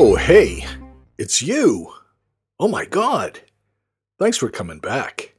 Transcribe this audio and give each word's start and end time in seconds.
Oh, 0.00 0.14
hey, 0.14 0.64
it's 1.18 1.42
you. 1.42 1.92
Oh 2.60 2.68
my 2.68 2.84
God. 2.84 3.40
Thanks 4.16 4.36
for 4.36 4.48
coming 4.48 4.78
back. 4.78 5.34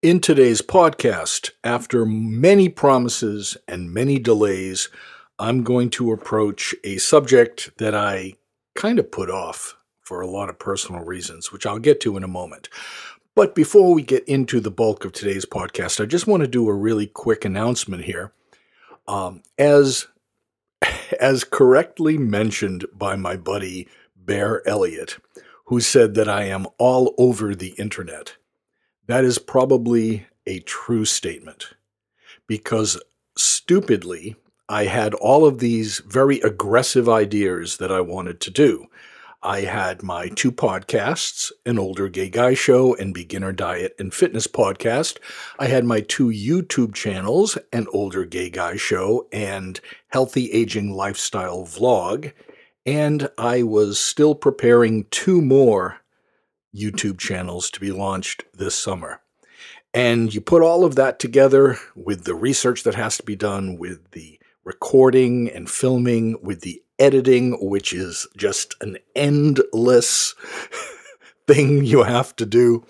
In 0.00 0.20
today's 0.20 0.62
podcast, 0.62 1.50
after 1.62 2.06
many 2.06 2.70
promises 2.70 3.58
and 3.68 3.92
many 3.92 4.18
delays, 4.18 4.88
I'm 5.38 5.64
going 5.64 5.90
to 5.90 6.12
approach 6.12 6.74
a 6.82 6.96
subject 6.96 7.76
that 7.76 7.94
I 7.94 8.36
kind 8.74 8.98
of 8.98 9.10
put 9.10 9.28
off 9.28 9.76
for 10.00 10.22
a 10.22 10.30
lot 10.30 10.48
of 10.48 10.58
personal 10.58 11.04
reasons, 11.04 11.52
which 11.52 11.66
I'll 11.66 11.78
get 11.78 12.00
to 12.00 12.16
in 12.16 12.24
a 12.24 12.28
moment. 12.28 12.70
But 13.34 13.54
before 13.54 13.92
we 13.92 14.00
get 14.00 14.26
into 14.26 14.60
the 14.60 14.70
bulk 14.70 15.04
of 15.04 15.12
today's 15.12 15.44
podcast, 15.44 16.02
I 16.02 16.06
just 16.06 16.26
want 16.26 16.40
to 16.40 16.48
do 16.48 16.70
a 16.70 16.74
really 16.74 17.06
quick 17.06 17.44
announcement 17.44 18.04
here. 18.04 18.32
Um, 19.06 19.42
as 19.58 20.06
as 21.20 21.44
correctly 21.44 22.18
mentioned 22.18 22.84
by 22.92 23.16
my 23.16 23.36
buddy 23.36 23.88
Bear 24.16 24.66
Elliott, 24.66 25.18
who 25.66 25.80
said 25.80 26.14
that 26.14 26.28
I 26.28 26.44
am 26.44 26.66
all 26.78 27.14
over 27.18 27.54
the 27.54 27.74
internet. 27.78 28.36
That 29.06 29.24
is 29.24 29.38
probably 29.38 30.26
a 30.46 30.60
true 30.60 31.04
statement 31.04 31.74
because 32.46 33.00
stupidly, 33.36 34.36
I 34.68 34.84
had 34.84 35.14
all 35.14 35.44
of 35.44 35.58
these 35.58 35.98
very 36.06 36.40
aggressive 36.40 37.08
ideas 37.08 37.76
that 37.78 37.92
I 37.92 38.00
wanted 38.00 38.40
to 38.40 38.50
do. 38.50 38.86
I 39.44 39.62
had 39.62 40.04
my 40.04 40.28
two 40.28 40.52
podcasts, 40.52 41.50
an 41.66 41.76
older 41.76 42.08
gay 42.08 42.28
guy 42.28 42.54
show 42.54 42.94
and 42.94 43.12
beginner 43.12 43.50
diet 43.50 43.92
and 43.98 44.14
fitness 44.14 44.46
podcast. 44.46 45.18
I 45.58 45.66
had 45.66 45.84
my 45.84 46.00
two 46.00 46.28
YouTube 46.28 46.94
channels, 46.94 47.58
an 47.72 47.88
older 47.92 48.24
gay 48.24 48.50
guy 48.50 48.76
show 48.76 49.26
and 49.32 49.80
healthy 50.08 50.52
aging 50.52 50.92
lifestyle 50.92 51.64
vlog. 51.64 52.32
And 52.86 53.28
I 53.36 53.64
was 53.64 53.98
still 53.98 54.36
preparing 54.36 55.06
two 55.10 55.42
more 55.42 55.98
YouTube 56.72 57.18
channels 57.18 57.68
to 57.72 57.80
be 57.80 57.90
launched 57.90 58.44
this 58.54 58.76
summer. 58.76 59.22
And 59.92 60.32
you 60.32 60.40
put 60.40 60.62
all 60.62 60.84
of 60.84 60.94
that 60.94 61.18
together 61.18 61.78
with 61.96 62.24
the 62.24 62.34
research 62.36 62.84
that 62.84 62.94
has 62.94 63.16
to 63.16 63.24
be 63.24 63.36
done, 63.36 63.76
with 63.76 64.12
the 64.12 64.38
recording 64.64 65.50
and 65.50 65.68
filming, 65.68 66.40
with 66.40 66.60
the 66.60 66.80
editing, 67.02 67.58
which 67.60 67.92
is 67.92 68.28
just 68.36 68.76
an 68.80 68.96
endless 69.16 70.34
thing 71.48 71.84
you 71.84 72.04
have 72.04 72.34
to 72.36 72.46
do. 72.46 72.86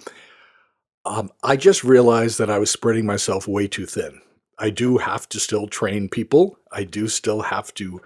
Um, 1.07 1.31
I 1.43 1.57
just 1.57 1.83
realized 1.83 2.39
that 2.39 2.51
I 2.51 2.59
was 2.59 2.71
spreading 2.71 3.07
myself 3.07 3.49
way 3.49 3.67
too 3.67 3.87
thin. 3.87 4.21
I 4.59 4.69
do 4.69 4.99
have 4.99 5.29
to 5.31 5.41
still 5.41 5.67
train 5.67 6.11
people. 6.11 6.59
I 6.71 6.85
do 6.85 7.09
still 7.09 7.41
have 7.41 7.73
to 7.75 8.03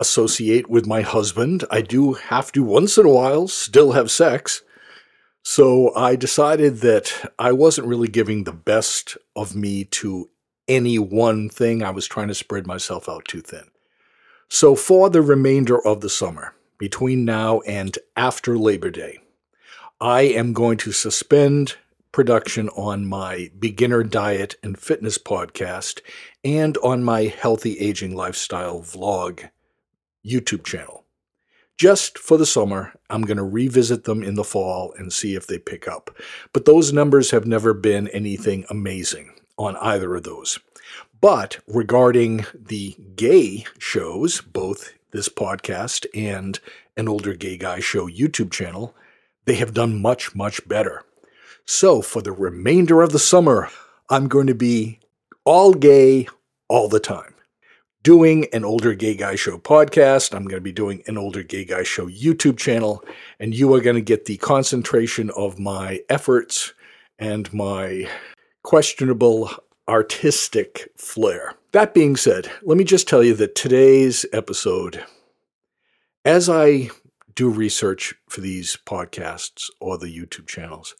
associate 0.00 0.68
with 0.68 0.84
my 0.84 1.02
husband. 1.02 1.64
I 1.70 1.80
do 1.80 2.14
have 2.14 2.50
to 2.52 2.64
once 2.64 2.98
in 2.98 3.06
a 3.06 3.10
while 3.10 3.46
still 3.46 3.92
have 3.92 4.10
sex. 4.10 4.62
So 5.44 5.94
I 5.94 6.16
decided 6.16 6.78
that 6.78 7.32
I 7.38 7.52
wasn't 7.52 7.86
really 7.86 8.08
giving 8.08 8.44
the 8.44 8.52
best 8.52 9.16
of 9.36 9.54
me 9.54 9.84
to 9.84 10.28
any 10.66 10.98
one 10.98 11.48
thing. 11.48 11.84
I 11.84 11.90
was 11.90 12.08
trying 12.08 12.28
to 12.28 12.34
spread 12.34 12.66
myself 12.66 13.08
out 13.08 13.26
too 13.26 13.42
thin. 13.42 13.68
So, 14.48 14.76
for 14.76 15.10
the 15.10 15.22
remainder 15.22 15.84
of 15.84 16.00
the 16.00 16.08
summer, 16.08 16.54
between 16.78 17.24
now 17.24 17.60
and 17.60 17.98
after 18.16 18.56
Labor 18.56 18.90
Day, 18.90 19.18
I 20.00 20.22
am 20.22 20.52
going 20.52 20.78
to 20.78 20.92
suspend 20.92 21.76
production 22.12 22.68
on 22.70 23.06
my 23.06 23.50
beginner 23.58 24.02
diet 24.02 24.54
and 24.62 24.78
fitness 24.78 25.18
podcast 25.18 26.00
and 26.44 26.78
on 26.78 27.02
my 27.02 27.24
healthy 27.24 27.78
aging 27.78 28.14
lifestyle 28.14 28.80
vlog 28.80 29.50
YouTube 30.24 30.64
channel. 30.64 31.04
Just 31.76 32.16
for 32.16 32.38
the 32.38 32.46
summer, 32.46 32.94
I'm 33.10 33.22
going 33.22 33.36
to 33.36 33.42
revisit 33.42 34.04
them 34.04 34.22
in 34.22 34.34
the 34.34 34.44
fall 34.44 34.94
and 34.96 35.12
see 35.12 35.34
if 35.34 35.46
they 35.46 35.58
pick 35.58 35.86
up. 35.88 36.16
But 36.52 36.64
those 36.64 36.92
numbers 36.92 37.32
have 37.32 37.46
never 37.46 37.74
been 37.74 38.08
anything 38.08 38.64
amazing 38.70 39.32
on 39.58 39.76
either 39.76 40.14
of 40.14 40.22
those. 40.22 40.58
But 41.20 41.58
regarding 41.66 42.46
the 42.54 42.96
gay 43.16 43.64
shows, 43.78 44.40
both 44.40 44.92
this 45.12 45.28
podcast 45.28 46.06
and 46.14 46.60
an 46.96 47.08
older 47.08 47.34
gay 47.34 47.56
guy 47.56 47.80
show 47.80 48.06
YouTube 48.06 48.50
channel, 48.50 48.94
they 49.44 49.54
have 49.54 49.74
done 49.74 50.00
much, 50.00 50.34
much 50.34 50.66
better. 50.68 51.04
So 51.64 52.02
for 52.02 52.22
the 52.22 52.32
remainder 52.32 53.02
of 53.02 53.12
the 53.12 53.18
summer, 53.18 53.68
I'm 54.08 54.28
going 54.28 54.46
to 54.46 54.54
be 54.54 55.00
all 55.44 55.72
gay 55.74 56.28
all 56.68 56.88
the 56.88 57.00
time. 57.00 57.34
Doing 58.02 58.46
an 58.52 58.64
older 58.64 58.94
gay 58.94 59.16
guy 59.16 59.34
show 59.34 59.58
podcast. 59.58 60.34
I'm 60.34 60.44
going 60.44 60.60
to 60.60 60.64
be 60.64 60.72
doing 60.72 61.02
an 61.06 61.18
older 61.18 61.42
gay 61.42 61.64
guy 61.64 61.82
show 61.82 62.06
YouTube 62.06 62.56
channel. 62.56 63.02
And 63.40 63.54
you 63.54 63.72
are 63.74 63.80
going 63.80 63.96
to 63.96 64.02
get 64.02 64.26
the 64.26 64.36
concentration 64.36 65.30
of 65.30 65.58
my 65.58 66.02
efforts 66.08 66.72
and 67.18 67.52
my 67.52 68.08
questionable 68.62 69.50
artistic 69.88 70.90
flair. 70.96 71.54
That 71.72 71.94
being 71.94 72.16
said, 72.16 72.50
let 72.62 72.76
me 72.76 72.84
just 72.84 73.08
tell 73.08 73.22
you 73.22 73.34
that 73.34 73.54
today's 73.54 74.26
episode, 74.32 75.04
as 76.24 76.48
I 76.48 76.90
do 77.34 77.50
research 77.50 78.14
for 78.28 78.40
these 78.40 78.76
podcasts 78.86 79.70
or 79.80 79.98
the 79.98 80.06
YouTube 80.06 80.46
channels, 80.46 80.94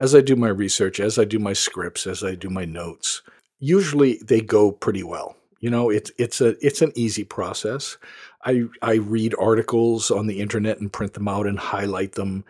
as 0.00 0.14
I 0.14 0.20
do 0.20 0.36
my 0.36 0.48
research, 0.48 1.00
as 1.00 1.18
I 1.18 1.24
do 1.24 1.38
my 1.38 1.52
scripts, 1.52 2.06
as 2.06 2.22
I 2.22 2.34
do 2.34 2.50
my 2.50 2.64
notes, 2.64 3.22
usually 3.58 4.18
they 4.18 4.40
go 4.40 4.70
pretty 4.70 5.02
well. 5.02 5.36
You 5.60 5.70
know, 5.70 5.90
it's 5.90 6.12
it's 6.18 6.40
a 6.40 6.54
it's 6.64 6.82
an 6.82 6.92
easy 6.94 7.24
process. 7.24 7.96
I 8.44 8.64
I 8.80 8.94
read 8.94 9.34
articles 9.40 10.12
on 10.12 10.28
the 10.28 10.40
internet 10.40 10.78
and 10.78 10.92
print 10.92 11.14
them 11.14 11.26
out 11.26 11.48
and 11.48 11.58
highlight 11.58 12.12
them 12.12 12.44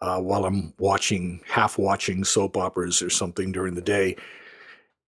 uh, 0.00 0.20
while 0.20 0.44
I'm 0.44 0.74
watching 0.78 1.40
half 1.46 1.78
watching 1.78 2.24
soap 2.24 2.56
operas 2.56 3.00
or 3.00 3.10
something 3.10 3.52
during 3.52 3.74
the 3.74 3.80
day 3.80 4.16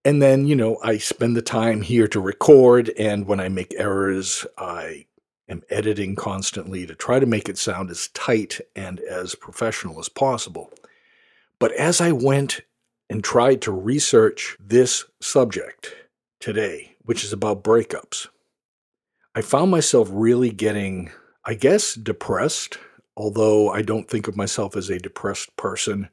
and 0.05 0.23
then, 0.23 0.47
you 0.47 0.57
know, 0.57 0.79
I 0.83 0.99
spend 0.99 1.37
the 1.37 1.43
time 1.43 1.83
here 1.83 2.09
to 2.09 2.21
record. 2.21 2.91
And 2.99 3.27
when 3.27 3.41
I 3.41 3.49
make 3.49 3.75
errors, 3.77 4.47
I 4.57 5.07
am 5.49 5.63
editing 5.69 6.17
constantly 6.17 6.87
to 6.87 6.95
try 6.95 7.19
to 7.19 7.27
make 7.27 7.49
it 7.49 7.59
sound 7.59 7.91
as 7.91 8.09
tight 8.09 8.61
and 8.75 9.01
as 9.01 9.35
professional 9.35 9.99
as 9.99 10.09
possible. 10.09 10.73
But 11.59 11.73
as 11.73 12.01
I 12.01 12.13
went 12.13 12.63
and 13.11 13.23
tried 13.23 13.61
to 13.63 13.73
research 13.73 14.57
this 14.59 15.05
subject 15.21 15.95
today, 16.39 16.97
which 17.03 17.25
is 17.25 17.33
about 17.33 17.65
breakups, 17.65 18.29
I 19.35 19.43
found 19.43 19.71
myself 19.71 20.09
really 20.11 20.51
getting, 20.51 21.11
I 21.45 21.55
guess, 21.55 21.95
depressed, 21.95 22.79
although 23.17 23.69
I 23.71 23.83
don't 23.83 24.09
think 24.09 24.29
of 24.29 24.37
myself 24.37 24.77
as 24.77 24.89
a 24.89 24.99
depressed 24.99 25.55
person. 25.57 26.09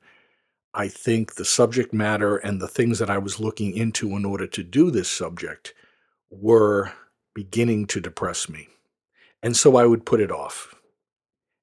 I 0.77 0.87
think 0.87 1.33
the 1.33 1.43
subject 1.43 1.91
matter 1.91 2.37
and 2.37 2.61
the 2.61 2.67
things 2.67 2.99
that 2.99 3.09
I 3.09 3.17
was 3.17 3.39
looking 3.39 3.75
into 3.75 4.15
in 4.15 4.23
order 4.23 4.45
to 4.45 4.63
do 4.63 4.91
this 4.91 5.09
subject 5.09 5.73
were 6.29 6.93
beginning 7.33 7.87
to 7.87 7.99
depress 7.99 8.47
me. 8.47 8.67
And 9.41 9.57
so 9.57 9.75
I 9.75 9.87
would 9.87 10.05
put 10.05 10.21
it 10.21 10.31
off. 10.31 10.75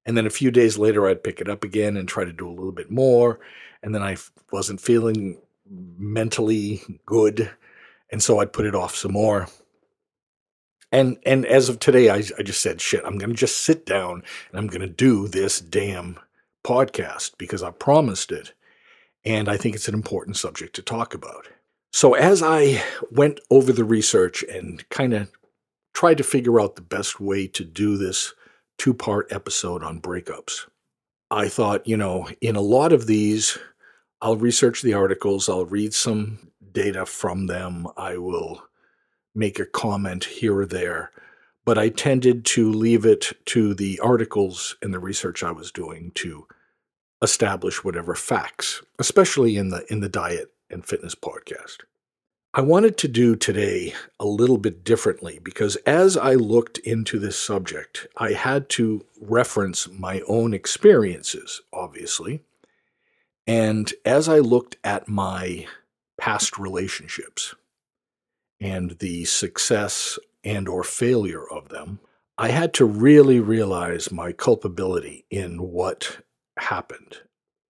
And 0.05 0.17
then 0.17 0.27
a 0.27 0.31
few 0.31 0.51
days 0.51 0.79
later, 0.79 1.07
I'd 1.07 1.23
pick 1.23 1.41
it 1.41 1.49
up 1.49 1.63
again 1.63 1.97
and 1.97 2.09
try 2.09 2.25
to 2.25 2.33
do 2.33 2.49
a 2.49 2.51
little 2.51 2.73
bit 2.73 2.91
more. 2.91 3.39
And 3.85 3.95
then 3.95 4.03
I 4.03 4.17
wasn't 4.51 4.81
feeling 4.81 5.39
mentally 5.71 6.83
good. 7.07 7.49
And 8.11 8.21
so 8.21 8.41
I'd 8.41 8.53
put 8.53 8.67
it 8.67 8.75
off 8.75 8.97
some 8.97 9.13
more. 9.13 9.47
And 10.91 11.19
and 11.25 11.47
as 11.47 11.69
of 11.69 11.79
today, 11.79 12.11
I, 12.11 12.17
I 12.37 12.43
just 12.43 12.61
said, 12.61 12.81
shit, 12.81 13.03
I'm 13.05 13.19
going 13.19 13.31
to 13.31 13.37
just 13.37 13.59
sit 13.59 13.87
down 13.87 14.25
and 14.51 14.59
I'm 14.59 14.67
going 14.67 14.81
to 14.81 14.89
do 14.89 15.29
this 15.29 15.61
damn 15.61 16.19
podcast 16.65 17.39
because 17.39 17.63
I 17.63 17.71
promised 17.71 18.33
it 18.33 18.53
and 19.25 19.49
I 19.49 19.57
think 19.57 19.75
it's 19.75 19.89
an 19.89 19.95
important 19.95 20.37
subject 20.37 20.75
to 20.77 20.83
talk 20.83 21.15
about. 21.15 21.49
So, 21.93 22.15
as 22.15 22.43
I 22.43 22.83
went 23.11 23.41
over 23.51 23.73
the 23.73 23.85
research 23.85 24.43
and 24.43 24.89
kind 24.91 25.15
of 25.15 25.31
tried 25.93 26.19
to 26.19 26.25
figure 26.25 26.61
out 26.61 26.77
the 26.77 26.83
best 26.83 27.21
way 27.21 27.47
to 27.49 27.65
do 27.65 27.97
this 27.97 28.35
two 28.79 28.95
part 28.95 29.33
episode 29.33 29.83
on 29.83 30.01
breakups, 30.01 30.67
I 31.31 31.49
thought, 31.49 31.87
you 31.87 31.97
know, 31.97 32.29
in 32.41 32.57
a 32.57 32.61
lot 32.61 32.93
of 32.93 33.07
these, 33.07 33.59
I'll 34.21 34.37
research 34.37 34.83
the 34.83 34.95
articles, 34.95 35.49
I'll 35.49 35.67
read 35.67 35.95
some 35.95 36.51
data 36.73 37.07
from 37.07 37.47
them, 37.47 37.87
I 37.97 38.19
will 38.19 38.63
make 39.35 39.59
a 39.59 39.67
comment 39.67 40.25
here 40.25 40.59
or 40.59 40.67
there. 40.67 41.11
But 41.65 41.79
I 41.79 41.89
tended 41.89 42.45
to 42.47 42.71
leave 42.71 43.07
it 43.07 43.33
to 43.47 43.73
the 43.73 43.99
articles 44.01 44.77
and 44.83 44.93
the 44.93 44.99
research 44.99 45.43
I 45.43 45.51
was 45.51 45.73
doing 45.73 46.13
to 46.17 46.47
establish 47.25 47.83
whatever 47.83 48.15
facts, 48.15 48.83
especially 49.01 49.57
in 49.57 49.71
the 49.71 49.85
in 49.93 50.01
the 50.01 50.09
diet 50.09 50.53
and 50.71 50.87
fitness 50.87 51.17
podcast. 51.17 51.79
I 52.57 52.61
wanted 52.61 52.97
to 52.99 53.09
do 53.09 53.35
today 53.35 53.95
a 54.21 54.27
little 54.27 54.59
bit 54.59 54.85
differently 54.85 55.41
because 55.43 55.75
as 55.87 56.17
I 56.17 56.35
looked 56.35 56.79
into 56.79 57.19
this 57.19 57.37
subject, 57.37 58.07
I 58.17 58.35
had 58.35 58.69
to 58.71 59.05
reference 59.21 59.89
my 59.89 60.21
own 60.29 60.55
experiences, 60.55 61.63
obviously. 61.73 62.45
And 63.45 63.93
as 64.05 64.29
I 64.29 64.39
looked 64.39 64.77
at 64.85 65.09
my 65.09 65.67
past 66.17 66.57
relationships 66.57 67.57
and 68.61 68.99
the 69.01 69.25
success 69.25 70.17
and 70.45 70.69
or 70.69 70.85
failure 70.85 71.49
of 71.51 71.71
them, 71.71 71.99
I 72.39 72.49
had 72.49 72.73
to 72.75 72.85
really 72.85 73.41
realize 73.41 74.13
my 74.13 74.31
culpability 74.31 75.25
in 75.29 75.59
what 75.59 76.19
happened 76.59 77.19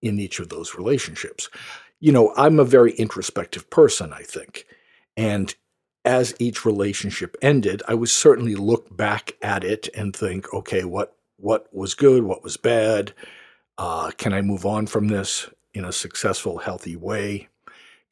in 0.03 0.19
each 0.19 0.39
of 0.39 0.49
those 0.49 0.75
relationships. 0.75 1.49
You 2.01 2.13
know, 2.13 2.35
I'm 2.37 2.59
a 2.59 2.65
very 2.65 2.93
introspective 2.93 3.71
person, 3.71 4.13
I 4.13 4.23
think. 4.23 4.67
And 5.17 5.55
as 6.05 6.35
each 6.39 6.65
relationship 6.65 7.37
ended, 7.41 7.83
I 7.89 7.95
would 7.95 8.11
certainly 8.11 8.55
look 8.55 8.95
back 8.95 9.37
at 9.41 9.65
it 9.65 9.89
and 9.97 10.15
think, 10.15 10.53
okay, 10.53 10.85
what 10.85 11.17
what 11.37 11.67
was 11.73 11.95
good, 11.95 12.23
what 12.23 12.45
was 12.45 12.57
bad? 12.57 13.13
Uh, 13.77 14.11
can 14.17 14.33
I 14.33 14.41
move 14.41 14.65
on 14.65 14.87
from 14.87 15.09
this 15.09 15.49
in 15.73 15.85
a 15.85 15.93
successful, 15.93 16.59
healthy 16.59 16.95
way? 16.95 17.49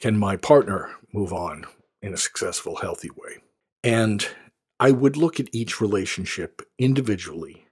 Can 0.00 0.18
my 0.18 0.36
partner 0.36 0.90
move 1.12 1.32
on 1.32 1.64
in 2.02 2.12
a 2.12 2.18
successful, 2.18 2.76
healthy 2.76 3.10
way? 3.10 3.38
And 3.84 4.26
I 4.80 4.90
would 4.90 5.16
look 5.16 5.38
at 5.38 5.54
each 5.54 5.80
relationship 5.80 6.62
individually 6.78 7.66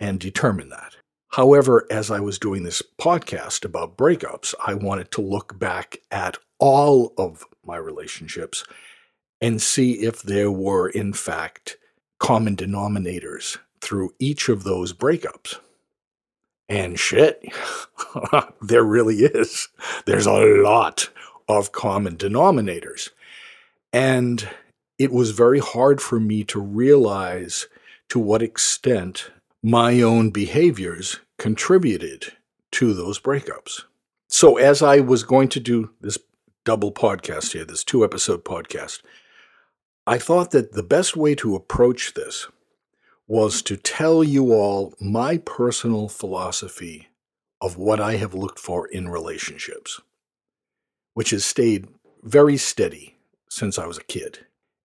and 0.00 0.18
determine 0.18 0.70
that. 0.70 0.96
However, 1.34 1.84
as 1.90 2.12
I 2.12 2.20
was 2.20 2.38
doing 2.38 2.62
this 2.62 2.80
podcast 2.96 3.64
about 3.64 3.96
breakups, 3.96 4.54
I 4.64 4.74
wanted 4.74 5.10
to 5.10 5.20
look 5.20 5.58
back 5.58 5.96
at 6.12 6.38
all 6.60 7.12
of 7.18 7.44
my 7.66 7.76
relationships 7.76 8.62
and 9.40 9.60
see 9.60 9.94
if 9.94 10.22
there 10.22 10.52
were, 10.52 10.88
in 10.88 11.12
fact, 11.12 11.76
common 12.20 12.54
denominators 12.54 13.58
through 13.80 14.14
each 14.20 14.48
of 14.48 14.62
those 14.62 14.92
breakups. 14.92 15.58
And 16.68 17.00
shit, 17.00 17.44
there 18.62 18.84
really 18.84 19.24
is. 19.24 19.66
There's 20.06 20.26
a 20.26 20.62
lot 20.62 21.10
of 21.48 21.72
common 21.72 22.16
denominators. 22.16 23.10
And 23.92 24.48
it 25.00 25.10
was 25.10 25.32
very 25.32 25.58
hard 25.58 26.00
for 26.00 26.20
me 26.20 26.44
to 26.44 26.60
realize 26.60 27.66
to 28.10 28.20
what 28.20 28.40
extent 28.40 29.32
my 29.64 30.02
own 30.02 30.28
behaviors 30.28 31.20
contributed 31.38 32.30
to 32.70 32.92
those 32.92 33.18
breakups. 33.18 33.84
So, 34.28 34.58
as 34.58 34.82
I 34.82 35.00
was 35.00 35.22
going 35.22 35.48
to 35.48 35.60
do 35.60 35.90
this 36.02 36.18
double 36.66 36.92
podcast 36.92 37.52
here, 37.52 37.64
this 37.64 37.82
two 37.82 38.04
episode 38.04 38.44
podcast, 38.44 39.00
I 40.06 40.18
thought 40.18 40.50
that 40.50 40.72
the 40.74 40.82
best 40.82 41.16
way 41.16 41.34
to 41.36 41.56
approach 41.56 42.12
this 42.12 42.46
was 43.26 43.62
to 43.62 43.78
tell 43.78 44.22
you 44.22 44.52
all 44.52 44.92
my 45.00 45.38
personal 45.38 46.08
philosophy 46.10 47.08
of 47.62 47.78
what 47.78 48.00
I 48.00 48.16
have 48.16 48.34
looked 48.34 48.58
for 48.58 48.86
in 48.86 49.08
relationships, 49.08 49.98
which 51.14 51.30
has 51.30 51.42
stayed 51.42 51.88
very 52.22 52.58
steady 52.58 53.16
since 53.48 53.78
I 53.78 53.86
was 53.86 53.96
a 53.96 54.04
kid. 54.04 54.40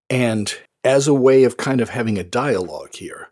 And 0.09 0.57
as 0.85 1.05
a 1.05 1.13
way 1.13 1.43
of 1.43 1.57
kind 1.57 1.81
of 1.81 1.89
having 1.89 2.17
a 2.17 2.23
dialogue 2.23 2.93
here, 2.93 3.27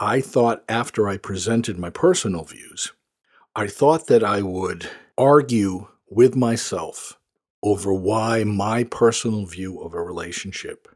I 0.00 0.20
thought 0.20 0.64
after 0.68 1.08
I 1.08 1.16
presented 1.16 1.78
my 1.78 1.90
personal 1.90 2.44
views, 2.44 2.92
I 3.56 3.66
thought 3.66 4.06
that 4.06 4.22
I 4.22 4.42
would 4.42 4.88
argue 5.16 5.88
with 6.08 6.36
myself 6.36 7.18
over 7.64 7.92
why 7.92 8.44
my 8.44 8.84
personal 8.84 9.44
view 9.44 9.80
of 9.80 9.94
a 9.94 10.02
relationship 10.02 10.88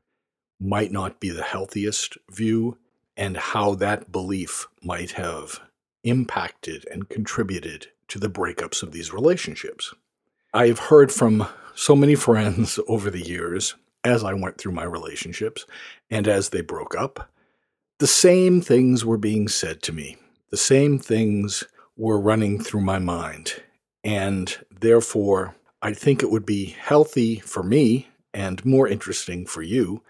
might 0.60 0.92
not 0.92 1.18
be 1.18 1.30
the 1.30 1.42
healthiest 1.42 2.16
view 2.30 2.78
and 3.16 3.36
how 3.36 3.74
that 3.74 4.12
belief 4.12 4.68
might 4.82 5.12
have 5.12 5.60
impacted 6.04 6.86
and 6.88 7.08
contributed 7.08 7.88
to 8.06 8.20
the 8.20 8.30
breakups 8.30 8.84
of 8.84 8.92
these 8.92 9.12
relationships. 9.12 9.92
I've 10.54 10.78
heard 10.78 11.10
from 11.10 11.48
so 11.74 11.96
many 11.96 12.14
friends 12.14 12.78
over 12.88 13.10
the 13.10 13.26
years 13.26 13.74
as 14.04 14.22
I 14.22 14.34
went 14.34 14.58
through 14.58 14.72
my 14.72 14.84
relationships 14.84 15.66
and 16.08 16.28
as 16.28 16.50
they 16.50 16.60
broke 16.60 16.96
up. 16.96 17.28
The 18.02 18.08
same 18.08 18.60
things 18.60 19.04
were 19.04 19.16
being 19.16 19.46
said 19.46 19.80
to 19.82 19.92
me. 19.92 20.16
The 20.50 20.56
same 20.56 20.98
things 20.98 21.62
were 21.96 22.18
running 22.18 22.60
through 22.60 22.80
my 22.80 22.98
mind. 22.98 23.62
And 24.02 24.58
therefore, 24.80 25.54
I 25.82 25.92
think 25.92 26.20
it 26.20 26.28
would 26.32 26.44
be 26.44 26.64
healthy 26.64 27.38
for 27.38 27.62
me 27.62 28.08
and 28.34 28.66
more 28.66 28.88
interesting 28.88 29.46
for 29.46 29.62
you 29.62 30.02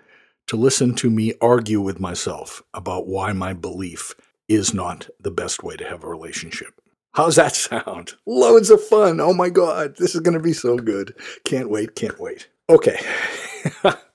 to 0.46 0.56
listen 0.56 0.94
to 0.94 1.10
me 1.10 1.34
argue 1.42 1.82
with 1.82 2.00
myself 2.00 2.62
about 2.72 3.08
why 3.08 3.34
my 3.34 3.52
belief 3.52 4.14
is 4.48 4.72
not 4.72 5.10
the 5.20 5.30
best 5.30 5.62
way 5.62 5.76
to 5.76 5.86
have 5.86 6.02
a 6.02 6.08
relationship. 6.08 6.80
How's 7.12 7.36
that 7.36 7.54
sound? 7.54 8.14
Loads 8.24 8.70
of 8.70 8.82
fun. 8.82 9.20
Oh 9.20 9.34
my 9.34 9.50
God, 9.50 9.96
this 9.98 10.14
is 10.14 10.22
going 10.22 10.38
to 10.38 10.42
be 10.42 10.54
so 10.54 10.78
good. 10.78 11.14
Can't 11.44 11.68
wait, 11.68 11.94
can't 11.94 12.18
wait. 12.18 12.48
Okay. 12.70 12.98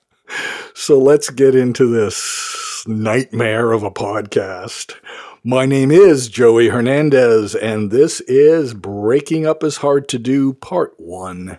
so 0.74 0.98
let's 0.98 1.30
get 1.30 1.54
into 1.54 1.86
this 1.86 2.84
nightmare 2.86 3.72
of 3.72 3.82
a 3.82 3.90
podcast. 3.90 4.94
My 5.44 5.66
name 5.66 5.90
is 5.90 6.28
Joey 6.28 6.68
Hernandez, 6.68 7.54
and 7.54 7.90
this 7.90 8.20
is 8.22 8.74
Breaking 8.74 9.46
Up 9.46 9.62
is 9.62 9.78
Hard 9.78 10.08
to 10.08 10.18
Do, 10.18 10.52
Part 10.52 10.94
1, 10.98 11.58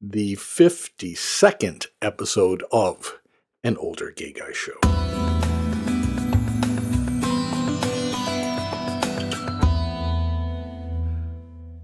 the 0.00 0.36
52nd 0.36 1.86
episode 2.00 2.62
of 2.72 3.18
An 3.62 3.76
Older 3.76 4.10
Gay 4.10 4.32
Guy 4.32 4.52
Show. 4.52 4.78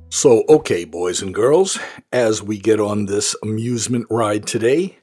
So, 0.09 0.45
okay, 0.49 0.87
boys 0.87 1.21
and 1.21 1.35
girls, 1.35 1.79
as 2.11 2.43
we 2.43 2.59
get 2.59 2.81
on 2.81 3.05
this 3.05 3.37
amusement 3.43 4.07
ride 4.09 4.47
today, 4.47 4.97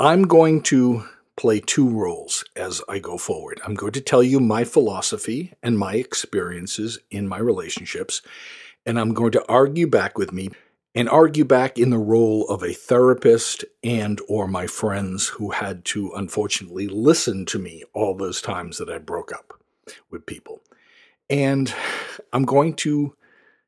I'm 0.00 0.28
going 0.28 0.62
to 0.62 1.08
play 1.36 1.58
two 1.58 1.88
roles 1.88 2.44
as 2.54 2.80
I 2.88 3.00
go 3.00 3.18
forward. 3.18 3.60
I'm 3.64 3.74
going 3.74 3.90
to 3.92 4.00
tell 4.00 4.22
you 4.22 4.38
my 4.38 4.62
philosophy 4.62 5.54
and 5.60 5.76
my 5.76 5.94
experiences 5.94 7.00
in 7.10 7.26
my 7.26 7.38
relationships, 7.38 8.22
and 8.86 9.00
I'm 9.00 9.12
going 9.12 9.32
to 9.32 9.44
argue 9.48 9.88
back 9.88 10.16
with 10.16 10.32
me 10.32 10.50
and 10.94 11.08
argue 11.08 11.44
back 11.44 11.78
in 11.78 11.90
the 11.90 11.98
role 11.98 12.48
of 12.48 12.62
a 12.62 12.72
therapist 12.72 13.64
and 13.82 14.20
or 14.28 14.46
my 14.46 14.68
friends 14.68 15.26
who 15.26 15.50
had 15.50 15.84
to 15.86 16.12
unfortunately 16.14 16.86
listen 16.86 17.44
to 17.46 17.58
me 17.58 17.82
all 17.92 18.14
those 18.14 18.40
times 18.40 18.78
that 18.78 18.88
I 18.88 18.98
broke 18.98 19.32
up 19.32 19.60
with 20.10 20.26
people. 20.26 20.60
And 21.28 21.74
I'm 22.32 22.44
going 22.44 22.74
to 22.74 23.16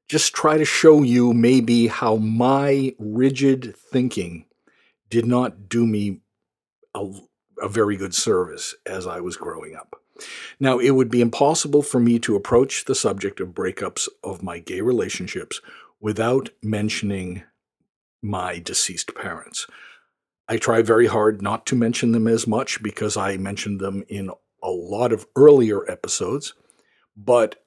just 0.07 0.33
try 0.33 0.59
to 0.59 0.65
show 0.65 1.03
you 1.03 1.35
maybe 1.35 1.89
how 1.89 2.17
my 2.17 2.95
rigid 3.01 3.75
thinking 3.77 4.45
did 5.11 5.27
not 5.27 5.69
do 5.69 5.87
me 5.87 6.21
a, 6.95 7.11
a, 7.63 7.69
very 7.69 7.97
good 7.97 8.15
service 8.15 8.75
as 8.87 9.07
I 9.07 9.21
was 9.21 9.37
growing 9.37 9.77
up. 9.77 9.97
Now, 10.59 10.79
it 10.79 10.91
would 10.91 11.11
be 11.11 11.21
impossible 11.21 11.83
for 11.83 12.01
me 12.01 12.19
to 12.21 12.37
approach 12.37 12.85
the 12.85 12.95
subject 12.95 13.41
of 13.41 13.49
breakups 13.49 14.09
of 14.23 14.43
my 14.43 14.59
gay 14.59 14.81
relationships 14.81 15.61
without 16.01 16.51
mentioning 16.63 17.45
my 18.23 18.59
deceased 18.59 19.15
parents. 19.15 19.67
I 20.49 20.57
try 20.57 20.83
very 20.83 21.07
hard 21.07 21.43
not 21.43 21.65
to 21.67 21.77
mention 21.77 22.13
them 22.13 22.27
as 22.27 22.47
much 22.47 22.83
because 22.83 23.17
I 23.17 23.37
mentioned 23.37 23.81
them 23.81 24.05
in 24.09 24.31
a 24.63 24.71
lot 24.71 25.13
of 25.13 25.27
earlier 25.37 25.89
episodes, 25.91 26.55
but 27.17 27.63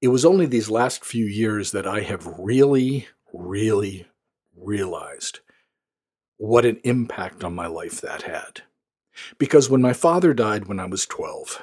it 0.00 0.08
was 0.08 0.24
only 0.24 0.46
these 0.46 0.70
last 0.70 1.04
few 1.04 1.24
years 1.24 1.72
that 1.72 1.86
I 1.86 2.00
have 2.02 2.26
really, 2.38 3.08
really 3.32 4.06
realized 4.56 5.40
what 6.36 6.64
an 6.64 6.80
impact 6.84 7.42
on 7.42 7.54
my 7.54 7.66
life 7.66 8.00
that 8.00 8.22
had. 8.22 8.62
Because 9.38 9.70
when 9.70 9.82
my 9.82 9.92
father 9.92 10.34
died 10.34 10.66
when 10.66 10.80
I 10.80 10.86
was 10.86 11.06
12, 11.06 11.62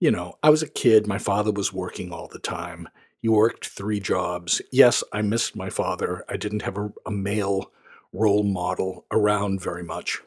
you 0.00 0.10
know, 0.10 0.38
I 0.42 0.50
was 0.50 0.62
a 0.62 0.68
kid, 0.68 1.06
my 1.06 1.18
father 1.18 1.52
was 1.52 1.72
working 1.72 2.12
all 2.12 2.28
the 2.28 2.38
time. 2.38 2.88
He 3.20 3.28
worked 3.28 3.66
three 3.66 4.00
jobs. 4.00 4.62
Yes, 4.72 5.04
I 5.12 5.22
missed 5.22 5.54
my 5.54 5.68
father. 5.68 6.24
I 6.28 6.36
didn't 6.36 6.62
have 6.62 6.78
a, 6.78 6.92
a 7.04 7.10
male 7.10 7.70
role 8.12 8.42
model 8.42 9.04
around 9.10 9.60
very 9.60 9.84
much. 9.84 10.20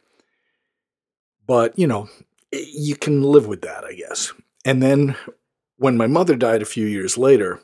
But, 1.46 1.78
you 1.78 1.88
know, 1.88 2.08
you 2.52 2.96
can 2.96 3.24
live 3.24 3.48
with 3.48 3.62
that, 3.62 3.84
I 3.84 3.94
guess. 3.94 4.32
And 4.64 4.82
then 4.82 5.16
when 5.78 5.98
my 5.98 6.08
mother 6.08 6.36
died 6.36 6.62
a 6.62 6.66
few 6.66 6.86
years 6.86 7.18
later, 7.18 7.60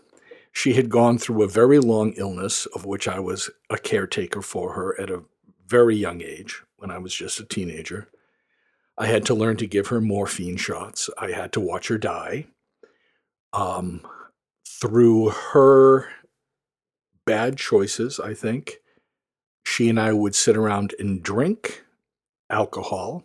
she 0.51 0.73
had 0.73 0.89
gone 0.89 1.17
through 1.17 1.43
a 1.43 1.47
very 1.47 1.79
long 1.79 2.13
illness, 2.13 2.65
of 2.67 2.85
which 2.85 3.07
I 3.07 3.19
was 3.19 3.49
a 3.69 3.77
caretaker 3.77 4.41
for 4.41 4.73
her 4.73 4.99
at 4.99 5.11
a 5.11 5.23
very 5.67 5.95
young 5.95 6.21
age, 6.21 6.63
when 6.77 6.89
I 6.89 6.97
was 6.97 7.13
just 7.13 7.39
a 7.39 7.45
teenager. 7.45 8.09
I 8.99 9.07
had 9.07 9.25
to 9.27 9.33
learn 9.33 9.55
to 9.57 9.65
give 9.65 9.87
her 9.87 10.01
morphine 10.01 10.57
shots. 10.57 11.09
I 11.17 11.31
had 11.31 11.53
to 11.53 11.61
watch 11.61 11.87
her 11.87 11.97
die. 11.97 12.47
Um, 13.53 14.05
through 14.67 15.29
her 15.29 16.09
bad 17.25 17.57
choices, 17.57 18.19
I 18.19 18.33
think, 18.33 18.79
she 19.63 19.87
and 19.87 19.99
I 19.99 20.11
would 20.11 20.35
sit 20.35 20.57
around 20.57 20.93
and 20.99 21.23
drink 21.23 21.85
alcohol 22.49 23.23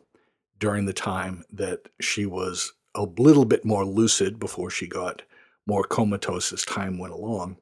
during 0.61 0.87
the 0.87 0.93
time 0.93 1.45
that 1.53 1.89
she 2.01 2.25
was 2.25 2.73
a 2.95 3.03
little 3.03 3.45
bit 3.45 3.65
more 3.65 3.85
lucid 3.85 4.39
before 4.39 4.71
she 4.71 4.87
got 4.87 5.23
more 5.67 5.83
comatose 5.83 6.53
as 6.53 6.65
time 6.65 6.99
went 6.99 7.13
along. 7.13 7.57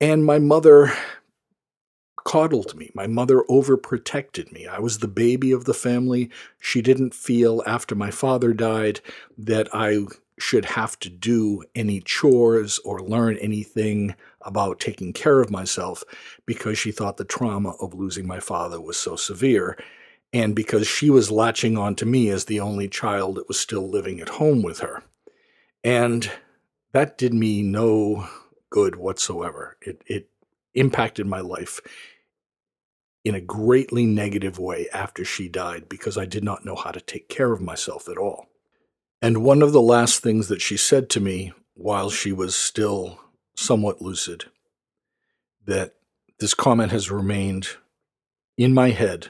And 0.00 0.24
my 0.24 0.40
mother 0.40 0.92
coddled 2.24 2.74
me. 2.76 2.90
My 2.94 3.06
mother 3.06 3.44
overprotected 3.48 4.52
me. 4.52 4.66
I 4.66 4.78
was 4.78 4.98
the 4.98 5.08
baby 5.08 5.52
of 5.52 5.64
the 5.64 5.74
family. 5.74 6.30
She 6.58 6.82
didn't 6.82 7.14
feel 7.14 7.62
after 7.66 7.94
my 7.94 8.10
father 8.10 8.52
died 8.52 9.00
that 9.38 9.68
I 9.72 10.06
should 10.38 10.64
have 10.64 10.98
to 10.98 11.08
do 11.08 11.62
any 11.74 12.00
chores 12.00 12.78
or 12.84 13.00
learn 13.00 13.36
anything 13.36 14.14
about 14.40 14.80
taking 14.80 15.12
care 15.12 15.40
of 15.40 15.50
myself 15.50 16.02
because 16.46 16.78
she 16.78 16.90
thought 16.90 17.16
the 17.16 17.24
trauma 17.24 17.70
of 17.80 17.94
losing 17.94 18.26
my 18.26 18.40
father 18.40 18.80
was 18.80 18.96
so 18.96 19.14
severe 19.14 19.78
and 20.32 20.56
because 20.56 20.86
she 20.86 21.10
was 21.10 21.30
latching 21.30 21.76
on 21.76 21.94
to 21.94 22.06
me 22.06 22.30
as 22.30 22.46
the 22.46 22.60
only 22.60 22.88
child 22.88 23.36
that 23.36 23.48
was 23.48 23.60
still 23.60 23.88
living 23.88 24.20
at 24.20 24.30
home 24.30 24.62
with 24.62 24.80
her. 24.80 25.02
And 25.84 26.30
that 26.92 27.18
did 27.18 27.34
me 27.34 27.62
no 27.62 28.28
good 28.70 28.96
whatsoever. 28.96 29.76
It, 29.82 30.02
it 30.06 30.28
impacted 30.74 31.26
my 31.26 31.40
life 31.40 31.80
in 33.24 33.34
a 33.34 33.40
greatly 33.40 34.04
negative 34.04 34.58
way 34.58 34.88
after 34.92 35.24
she 35.24 35.48
died 35.48 35.88
because 35.88 36.18
I 36.18 36.24
did 36.24 36.42
not 36.42 36.64
know 36.64 36.74
how 36.74 36.90
to 36.90 37.00
take 37.00 37.28
care 37.28 37.52
of 37.52 37.60
myself 37.60 38.08
at 38.08 38.18
all. 38.18 38.48
And 39.20 39.44
one 39.44 39.62
of 39.62 39.72
the 39.72 39.80
last 39.80 40.22
things 40.22 40.48
that 40.48 40.60
she 40.60 40.76
said 40.76 41.08
to 41.10 41.20
me 41.20 41.52
while 41.74 42.10
she 42.10 42.32
was 42.32 42.54
still 42.54 43.20
somewhat 43.54 44.02
lucid, 44.02 44.46
that 45.64 45.94
this 46.40 46.54
comment 46.54 46.90
has 46.90 47.10
remained 47.10 47.68
in 48.56 48.74
my 48.74 48.90
head 48.90 49.28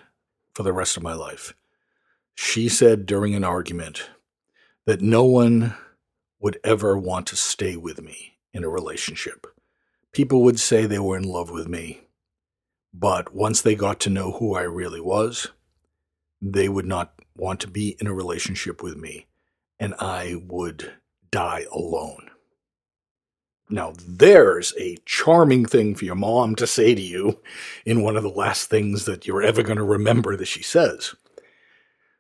for 0.55 0.63
the 0.63 0.73
rest 0.73 0.97
of 0.97 1.03
my 1.03 1.13
life. 1.13 1.55
She 2.35 2.69
said 2.69 3.05
during 3.07 3.35
an 3.35 3.45
argument 3.45 4.09
that 4.87 5.03
no 5.03 5.25
one 5.25 5.75
would 6.41 6.59
ever 6.65 6.97
want 6.97 7.27
to 7.29 7.37
stay 7.37 7.77
with 7.77 8.03
me 8.03 8.39
in 8.53 8.65
a 8.65 8.69
relationship. 8.69 9.47
People 10.13 10.43
would 10.43 10.59
say 10.59 10.87
they 10.87 10.99
were 10.99 11.17
in 11.17 11.25
love 11.25 11.51
with 11.51 11.69
me, 11.69 12.02
but 12.93 13.35
once 13.35 13.63
they 13.63 13.75
got 13.75 14.01
to 14.01 14.11
know 14.11 14.33
who 14.33 14.55
I 14.55 14.63
really 14.63 15.01
was, 15.01 15.49
they 16.41 16.69
would 16.69 16.87
not 16.87 17.15
want 17.37 17.61
to 17.61 17.69
be 17.69 17.97
in 18.01 18.07
a 18.07 18.15
relationship 18.15 18.83
with 18.83 18.97
me, 18.97 19.27
and 19.79 19.95
I 19.99 20.43
would 20.47 20.93
die 21.31 21.67
alone. 21.73 22.31
Now, 23.71 23.95
there's 24.07 24.75
a 24.79 24.99
charming 25.07 25.65
thing 25.65 25.95
for 25.95 26.05
your 26.05 26.15
mom 26.15 26.57
to 26.57 26.67
say 26.67 26.95
to 26.95 27.01
you 27.01 27.41
in 27.87 28.03
one 28.03 28.17
of 28.17 28.23
the 28.23 28.29
last 28.29 28.69
things 28.69 29.07
that 29.07 29.27
you're 29.27 29.43
ever 29.43 29.63
going 29.63 29.79
to 29.79 29.85
remember 29.85 30.37
that 30.37 30.45
she 30.47 30.63
says. 30.63 31.15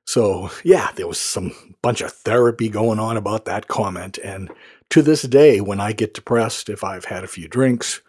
So, 0.06 0.50
yeah, 0.64 0.90
there 0.96 1.06
was 1.06 1.18
some 1.18 1.52
bunch 1.82 2.00
of 2.00 2.12
therapy 2.12 2.68
going 2.70 2.98
on 2.98 3.16
about 3.18 3.44
that 3.44 3.68
comment. 3.68 4.18
And 4.24 4.50
to 4.90 5.02
this 5.02 5.22
day, 5.22 5.60
when 5.60 5.80
I 5.80 5.92
get 5.92 6.14
depressed, 6.14 6.68
if 6.68 6.82
I've 6.82 7.04
had 7.04 7.22
a 7.22 7.28
few 7.28 7.48
drinks, 7.48 8.00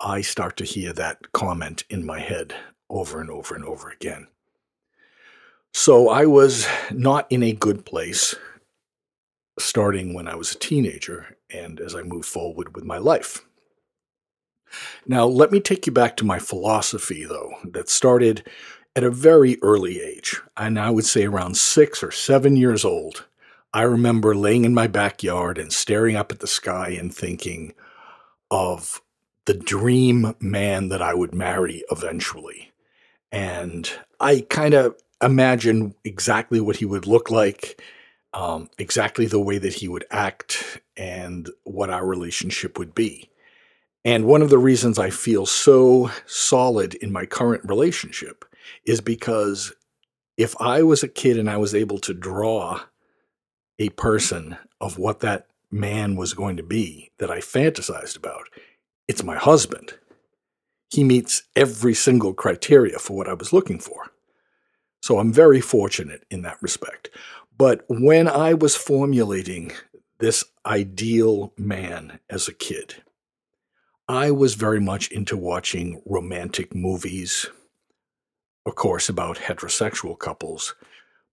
I 0.00 0.20
start 0.20 0.56
to 0.58 0.64
hear 0.64 0.92
that 0.92 1.32
comment 1.32 1.84
in 1.90 2.06
my 2.06 2.20
head 2.20 2.54
over 2.88 3.20
and 3.20 3.30
over 3.30 3.54
and 3.54 3.64
over 3.64 3.90
again. 3.90 4.28
So 5.72 6.08
I 6.08 6.26
was 6.26 6.66
not 6.90 7.30
in 7.30 7.42
a 7.42 7.52
good 7.52 7.84
place 7.84 8.34
starting 9.58 10.14
when 10.14 10.28
I 10.28 10.34
was 10.34 10.52
a 10.52 10.58
teenager 10.58 11.36
and 11.50 11.80
as 11.80 11.94
I 11.94 12.02
moved 12.02 12.26
forward 12.26 12.74
with 12.74 12.84
my 12.84 12.98
life. 12.98 13.44
Now, 15.06 15.24
let 15.26 15.50
me 15.50 15.60
take 15.60 15.86
you 15.86 15.92
back 15.92 16.16
to 16.18 16.26
my 16.26 16.38
philosophy, 16.38 17.24
though, 17.24 17.54
that 17.64 17.88
started 17.88 18.46
at 18.94 19.04
a 19.04 19.10
very 19.10 19.56
early 19.62 20.00
age, 20.00 20.40
and 20.56 20.78
I 20.78 20.90
would 20.90 21.06
say 21.06 21.24
around 21.24 21.56
six 21.56 22.02
or 22.02 22.10
seven 22.10 22.56
years 22.56 22.84
old. 22.84 23.24
I 23.72 23.82
remember 23.82 24.34
laying 24.34 24.64
in 24.64 24.74
my 24.74 24.86
backyard 24.86 25.58
and 25.58 25.72
staring 25.72 26.16
up 26.16 26.32
at 26.32 26.40
the 26.40 26.46
sky 26.46 26.90
and 26.90 27.14
thinking 27.14 27.74
of 28.50 29.00
the 29.48 29.54
dream 29.54 30.34
man 30.40 30.90
that 30.90 31.00
I 31.00 31.14
would 31.14 31.34
marry 31.34 31.82
eventually. 31.90 32.70
And 33.32 33.90
I 34.20 34.44
kind 34.50 34.74
of 34.74 34.94
imagined 35.22 35.94
exactly 36.04 36.60
what 36.60 36.76
he 36.76 36.84
would 36.84 37.06
look 37.06 37.30
like, 37.30 37.82
um, 38.34 38.68
exactly 38.76 39.24
the 39.24 39.40
way 39.40 39.56
that 39.56 39.72
he 39.72 39.88
would 39.88 40.04
act, 40.10 40.82
and 40.98 41.48
what 41.64 41.88
our 41.88 42.04
relationship 42.04 42.78
would 42.78 42.94
be. 42.94 43.30
And 44.04 44.26
one 44.26 44.42
of 44.42 44.50
the 44.50 44.58
reasons 44.58 44.98
I 44.98 45.08
feel 45.08 45.46
so 45.46 46.10
solid 46.26 46.94
in 46.96 47.10
my 47.10 47.24
current 47.24 47.64
relationship 47.64 48.44
is 48.84 49.00
because 49.00 49.72
if 50.36 50.54
I 50.60 50.82
was 50.82 51.02
a 51.02 51.08
kid 51.08 51.38
and 51.38 51.48
I 51.48 51.56
was 51.56 51.74
able 51.74 52.00
to 52.00 52.12
draw 52.12 52.82
a 53.78 53.88
person 53.90 54.58
of 54.78 54.98
what 54.98 55.20
that 55.20 55.46
man 55.70 56.16
was 56.16 56.34
going 56.34 56.58
to 56.58 56.62
be 56.62 57.12
that 57.16 57.30
I 57.30 57.38
fantasized 57.38 58.18
about, 58.18 58.44
it's 59.08 59.24
my 59.24 59.36
husband. 59.36 59.94
He 60.90 61.02
meets 61.02 61.42
every 61.56 61.94
single 61.94 62.34
criteria 62.34 62.98
for 62.98 63.16
what 63.16 63.28
I 63.28 63.34
was 63.34 63.52
looking 63.52 63.80
for. 63.80 64.12
So 65.02 65.18
I'm 65.18 65.32
very 65.32 65.60
fortunate 65.60 66.24
in 66.30 66.42
that 66.42 66.62
respect. 66.62 67.10
But 67.56 67.84
when 67.88 68.28
I 68.28 68.54
was 68.54 68.76
formulating 68.76 69.72
this 70.20 70.44
ideal 70.64 71.52
man 71.56 72.20
as 72.30 72.46
a 72.48 72.54
kid, 72.54 73.02
I 74.08 74.30
was 74.30 74.54
very 74.54 74.80
much 74.80 75.10
into 75.10 75.36
watching 75.36 76.00
romantic 76.06 76.74
movies, 76.74 77.46
of 78.64 78.74
course, 78.74 79.08
about 79.08 79.36
heterosexual 79.36 80.18
couples, 80.18 80.74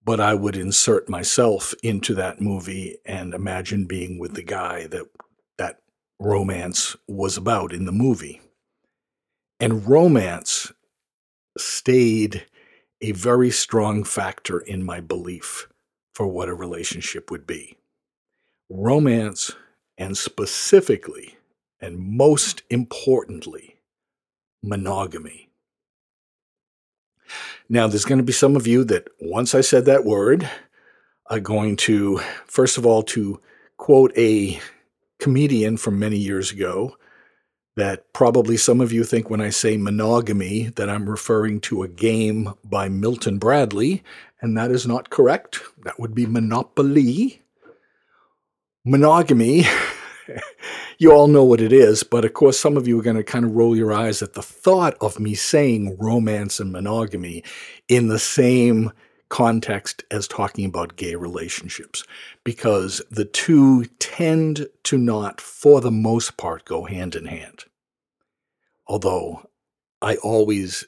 but 0.03 0.20
I 0.20 0.34
would 0.34 0.55
insert 0.55 1.10
myself 1.10 1.74
into 1.84 2.13
that 2.15 2.41
movie 2.41 2.98
and 3.05 3.34
imagine 3.34 3.86
being 3.86 4.20
with 4.20 4.34
the 4.34 4.44
guy 4.44 4.88
that 4.88 5.05
romance 6.19 6.95
was 7.07 7.38
about 7.38 7.74
in 7.74 7.86
the 7.86 7.91
movie. 7.91 8.41
And 9.60 9.88
romance 9.88 10.72
stayed 11.57 12.45
a 13.01 13.12
very 13.12 13.51
strong 13.51 14.03
factor 14.03 14.60
in 14.60 14.84
my 14.84 15.00
belief 15.00 15.67
for 16.13 16.27
what 16.27 16.50
a 16.50 16.53
relationship 16.53 17.29
would 17.31 17.45
be. 17.45 17.77
Romance, 18.69 19.51
and 19.98 20.17
specifically, 20.17 21.38
and 21.79 22.00
most 22.00 22.63
importantly, 22.69 23.75
monogamy. 24.63 25.50
Now, 27.69 27.88
there's 27.88 28.05
going 28.05 28.17
to 28.17 28.24
be 28.24 28.34
some 28.34 28.55
of 28.55 28.67
you 28.67 28.84
that 28.86 29.07
once 29.19 29.55
I 29.55 29.62
said 29.62 29.86
that 29.86 30.05
word, 30.05 30.50
are 31.27 31.39
going 31.39 31.75
to, 31.75 32.19
first 32.45 32.77
of 32.77 32.86
all, 32.86 33.01
to 33.01 33.41
quote 33.77 34.15
a 34.17 34.60
comedian 35.19 35.77
from 35.77 36.00
many 36.00 36.17
years 36.17 36.51
ago 36.51 36.95
that 37.75 38.12
probably 38.13 38.55
some 38.55 38.79
of 38.79 38.91
you 38.91 39.03
think 39.03 39.29
when 39.29 39.41
I 39.41 39.50
say 39.50 39.77
monogamy 39.77 40.69
that 40.75 40.89
I'm 40.89 41.10
referring 41.10 41.60
to 41.62 41.84
a 41.84 41.88
game 41.88 42.53
by 42.63 42.88
Milton 42.88 43.38
Bradley, 43.38 44.01
and 44.41 44.57
that 44.57 44.72
is 44.72 44.88
not 44.88 45.10
correct. 45.10 45.60
That 45.84 46.00
would 46.00 46.15
be 46.15 46.25
Monopoly. 46.25 47.41
Monogamy, 48.86 49.65
you 51.00 51.12
all 51.12 51.27
know 51.27 51.43
what 51.43 51.60
it 51.60 51.74
is, 51.74 52.03
but 52.03 52.24
of 52.24 52.34
course, 52.34 52.60
some 52.60 52.77
of 52.77 52.88
you 52.88 53.00
are 53.00 53.03
going 53.03 53.17
to 53.17 53.24
kind 53.24 53.43
of 53.43 53.55
roll 53.55 53.75
your 53.75 53.91
eyes 53.91 54.22
at 54.22 54.34
the 54.34 54.43
thought 54.43 54.95
of 55.01 55.19
me 55.19 55.34
saying 55.34 55.98
romance 56.00 56.60
and 56.60 56.72
monogamy 56.72 57.43
in 57.89 58.07
the 58.07 58.19
same 58.19 58.91
context 59.29 60.03
as 60.12 60.27
talking 60.27 60.65
about 60.65 60.96
gay 60.96 61.15
relationships 61.15 62.03
because 62.44 63.01
the 63.10 63.25
two 63.25 63.86
tend 64.00 64.67
to 64.84 64.98
not, 64.98 65.41
for 65.41 65.82
the 65.82 65.91
most 65.91 66.38
part, 66.38 66.65
go 66.65 66.86
hand 66.86 67.15
in 67.15 67.25
hand. 67.25 67.65
Although 68.88 69.50
I 70.01 70.15
always 70.17 70.86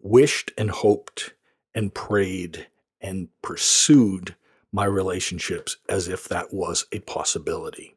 wished 0.00 0.52
and 0.56 0.70
hoped 0.70 1.34
and 1.74 1.92
prayed 1.92 2.66
and 3.00 3.28
pursued 3.42 4.34
my 4.72 4.84
relationships 4.84 5.76
as 5.88 6.08
if 6.08 6.28
that 6.28 6.52
was 6.52 6.86
a 6.92 7.00
possibility. 7.00 7.94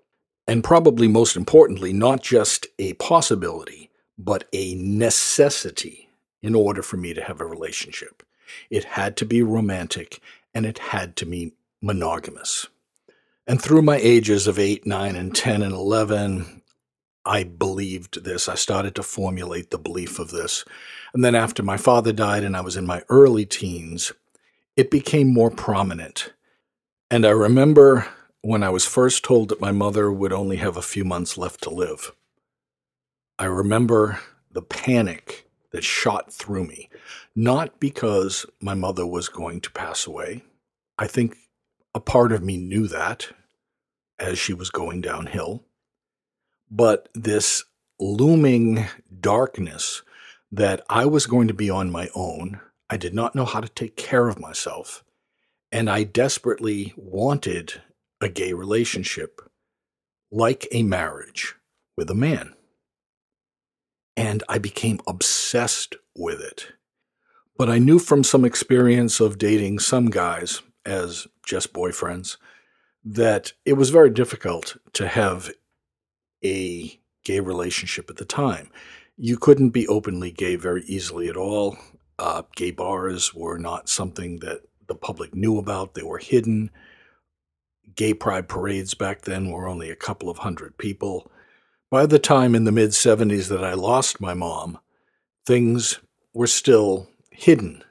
And 0.47 0.63
probably 0.63 1.07
most 1.07 1.35
importantly, 1.35 1.93
not 1.93 2.21
just 2.21 2.67
a 2.77 2.93
possibility, 2.93 3.91
but 4.17 4.47
a 4.51 4.75
necessity 4.75 6.09
in 6.41 6.55
order 6.55 6.81
for 6.81 6.97
me 6.97 7.13
to 7.13 7.23
have 7.23 7.39
a 7.39 7.45
relationship. 7.45 8.23
It 8.69 8.83
had 8.83 9.17
to 9.17 9.25
be 9.25 9.41
romantic 9.41 10.19
and 10.53 10.65
it 10.65 10.79
had 10.79 11.15
to 11.17 11.25
be 11.25 11.53
monogamous. 11.81 12.67
And 13.47 13.61
through 13.61 13.81
my 13.81 13.97
ages 13.97 14.47
of 14.47 14.59
8, 14.59 14.85
9, 14.85 15.15
and 15.15 15.35
10 15.35 15.63
and 15.63 15.73
11, 15.73 16.61
I 17.25 17.43
believed 17.43 18.23
this. 18.23 18.47
I 18.47 18.55
started 18.55 18.95
to 18.95 19.03
formulate 19.03 19.71
the 19.71 19.77
belief 19.77 20.19
of 20.19 20.31
this. 20.31 20.65
And 21.13 21.23
then 21.23 21.35
after 21.35 21.63
my 21.63 21.77
father 21.77 22.13
died 22.13 22.43
and 22.43 22.55
I 22.55 22.61
was 22.61 22.77
in 22.77 22.85
my 22.85 23.03
early 23.09 23.45
teens, 23.45 24.11
it 24.75 24.91
became 24.91 25.33
more 25.33 25.51
prominent. 25.51 26.33
And 27.11 27.25
I 27.25 27.31
remember 27.31 28.07
when 28.41 28.63
I 28.63 28.69
was 28.69 28.85
first 28.85 29.23
told 29.23 29.49
that 29.49 29.61
my 29.61 29.71
mother 29.71 30.11
would 30.11 30.31
only 30.31 30.57
have 30.57 30.77
a 30.77 30.81
few 30.81 31.03
months 31.03 31.37
left 31.37 31.61
to 31.63 31.69
live. 31.69 32.11
I 33.37 33.45
remember 33.45 34.19
the 34.51 34.61
panic 34.61 35.47
that 35.71 35.83
shot 35.83 36.31
through 36.31 36.65
me, 36.65 36.88
not 37.41 37.79
because 37.79 38.45
my 38.59 38.73
mother 38.73 39.07
was 39.07 39.29
going 39.29 39.61
to 39.61 39.71
pass 39.71 40.05
away. 40.05 40.43
I 40.97 41.07
think 41.07 41.37
a 41.95 42.01
part 42.01 42.33
of 42.33 42.43
me 42.43 42.57
knew 42.57 42.85
that 42.87 43.29
as 44.19 44.37
she 44.37 44.53
was 44.53 44.69
going 44.69 44.99
downhill, 44.99 45.63
but 46.69 47.07
this 47.13 47.63
looming 47.97 48.85
darkness 49.21 50.01
that 50.51 50.81
I 50.89 51.05
was 51.05 51.27
going 51.27 51.47
to 51.47 51.53
be 51.53 51.69
on 51.69 51.89
my 51.89 52.09
own. 52.13 52.59
I 52.89 52.97
did 52.97 53.13
not 53.13 53.35
know 53.35 53.45
how 53.45 53.61
to 53.61 53.69
take 53.69 53.95
care 53.95 54.27
of 54.27 54.37
myself. 54.37 55.05
And 55.71 55.89
I 55.89 56.03
desperately 56.03 56.93
wanted 56.97 57.81
a 58.19 58.27
gay 58.27 58.51
relationship 58.51 59.39
like 60.29 60.67
a 60.73 60.83
marriage 60.83 61.55
with 61.95 62.09
a 62.09 62.15
man. 62.15 62.53
And 64.17 64.43
I 64.49 64.57
became 64.57 64.99
obsessed 65.07 65.95
with 66.17 66.41
it. 66.41 66.73
But 67.59 67.69
I 67.69 67.77
knew 67.77 67.99
from 67.99 68.23
some 68.23 68.45
experience 68.45 69.19
of 69.19 69.37
dating 69.37 69.79
some 69.79 70.09
guys 70.09 70.61
as 70.85 71.27
just 71.45 71.73
boyfriends 71.73 72.37
that 73.03 73.51
it 73.65 73.73
was 73.73 73.89
very 73.89 74.09
difficult 74.09 74.77
to 74.93 75.09
have 75.09 75.51
a 76.41 76.97
gay 77.25 77.41
relationship 77.41 78.09
at 78.09 78.15
the 78.15 78.23
time. 78.23 78.69
You 79.17 79.37
couldn't 79.37 79.71
be 79.71 79.85
openly 79.89 80.31
gay 80.31 80.55
very 80.55 80.85
easily 80.85 81.27
at 81.27 81.35
all. 81.35 81.77
Uh, 82.17 82.43
gay 82.55 82.71
bars 82.71 83.33
were 83.33 83.57
not 83.57 83.89
something 83.89 84.39
that 84.39 84.61
the 84.87 84.95
public 84.95 85.35
knew 85.35 85.57
about, 85.57 85.95
they 85.95 86.03
were 86.03 86.19
hidden. 86.19 86.71
Gay 87.93 88.13
pride 88.13 88.47
parades 88.47 88.93
back 88.93 89.23
then 89.23 89.51
were 89.51 89.67
only 89.67 89.89
a 89.89 89.97
couple 89.97 90.29
of 90.29 90.37
hundred 90.37 90.77
people. 90.77 91.29
By 91.91 92.05
the 92.05 92.19
time 92.19 92.55
in 92.55 92.63
the 92.63 92.71
mid 92.71 92.91
70s 92.91 93.49
that 93.49 93.65
I 93.65 93.73
lost 93.73 94.21
my 94.21 94.33
mom, 94.33 94.79
things 95.45 95.99
were 96.33 96.47
still 96.47 97.09
hidden. 97.39 97.81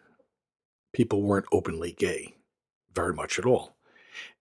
People 0.93 1.23
weren't 1.23 1.47
openly 1.53 1.93
gay, 1.93 2.35
very 2.95 3.15
much 3.15 3.39
at 3.39 3.47
all. 3.47 3.77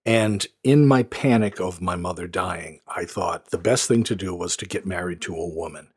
And 0.06 0.46
in 0.66 0.86
my 0.86 1.04
panic 1.04 1.62
of 1.62 1.82
my 1.82 1.96
mother 1.96 2.28
dying, 2.28 2.82
I 2.88 3.06
thought 3.06 3.52
the 3.52 3.58
best 3.58 3.88
thing 3.88 4.04
to 4.04 4.16
do 4.16 4.36
was 4.36 4.58
to 4.58 4.66
get 4.66 4.86
married 4.86 5.22
to 5.22 5.36
a 5.36 5.48
woman. 5.48 5.90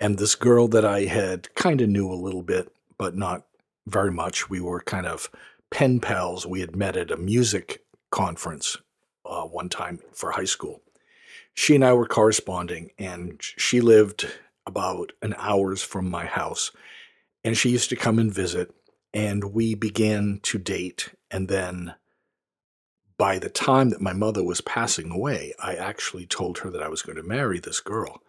And 0.00 0.18
this 0.18 0.34
girl 0.34 0.66
that 0.68 0.84
I 0.84 1.02
had 1.02 1.54
kind 1.54 1.80
of 1.80 1.88
knew 1.88 2.12
a 2.12 2.14
little 2.14 2.42
bit, 2.42 2.72
but 2.98 3.16
not 3.16 3.46
very 3.86 4.10
much, 4.10 4.50
we 4.50 4.60
were 4.60 4.80
kind 4.80 5.06
of 5.06 5.30
pen 5.70 6.00
pals. 6.00 6.44
We 6.44 6.60
had 6.60 6.74
met 6.74 6.96
at 6.96 7.12
a 7.12 7.16
music 7.16 7.84
conference 8.10 8.76
uh, 9.24 9.42
one 9.42 9.68
time 9.68 10.00
for 10.12 10.32
high 10.32 10.44
school. 10.44 10.82
She 11.54 11.76
and 11.76 11.84
I 11.84 11.92
were 11.92 12.06
corresponding, 12.06 12.90
and 12.98 13.36
she 13.40 13.80
lived 13.80 14.26
about 14.66 15.12
an 15.22 15.36
hour's 15.38 15.82
from 15.82 16.10
my 16.10 16.26
house. 16.26 16.72
And 17.48 17.56
she 17.56 17.70
used 17.70 17.88
to 17.88 17.96
come 17.96 18.18
and 18.18 18.30
visit, 18.30 18.74
and 19.14 19.54
we 19.54 19.74
began 19.74 20.38
to 20.42 20.58
date. 20.58 21.14
And 21.30 21.48
then 21.48 21.94
by 23.16 23.38
the 23.38 23.48
time 23.48 23.88
that 23.88 24.02
my 24.02 24.12
mother 24.12 24.44
was 24.44 24.60
passing 24.60 25.10
away, 25.10 25.54
I 25.58 25.74
actually 25.74 26.26
told 26.26 26.58
her 26.58 26.68
that 26.68 26.82
I 26.82 26.88
was 26.88 27.00
going 27.00 27.16
to 27.16 27.22
marry 27.22 27.58
this 27.58 27.80
girl. 27.80 28.20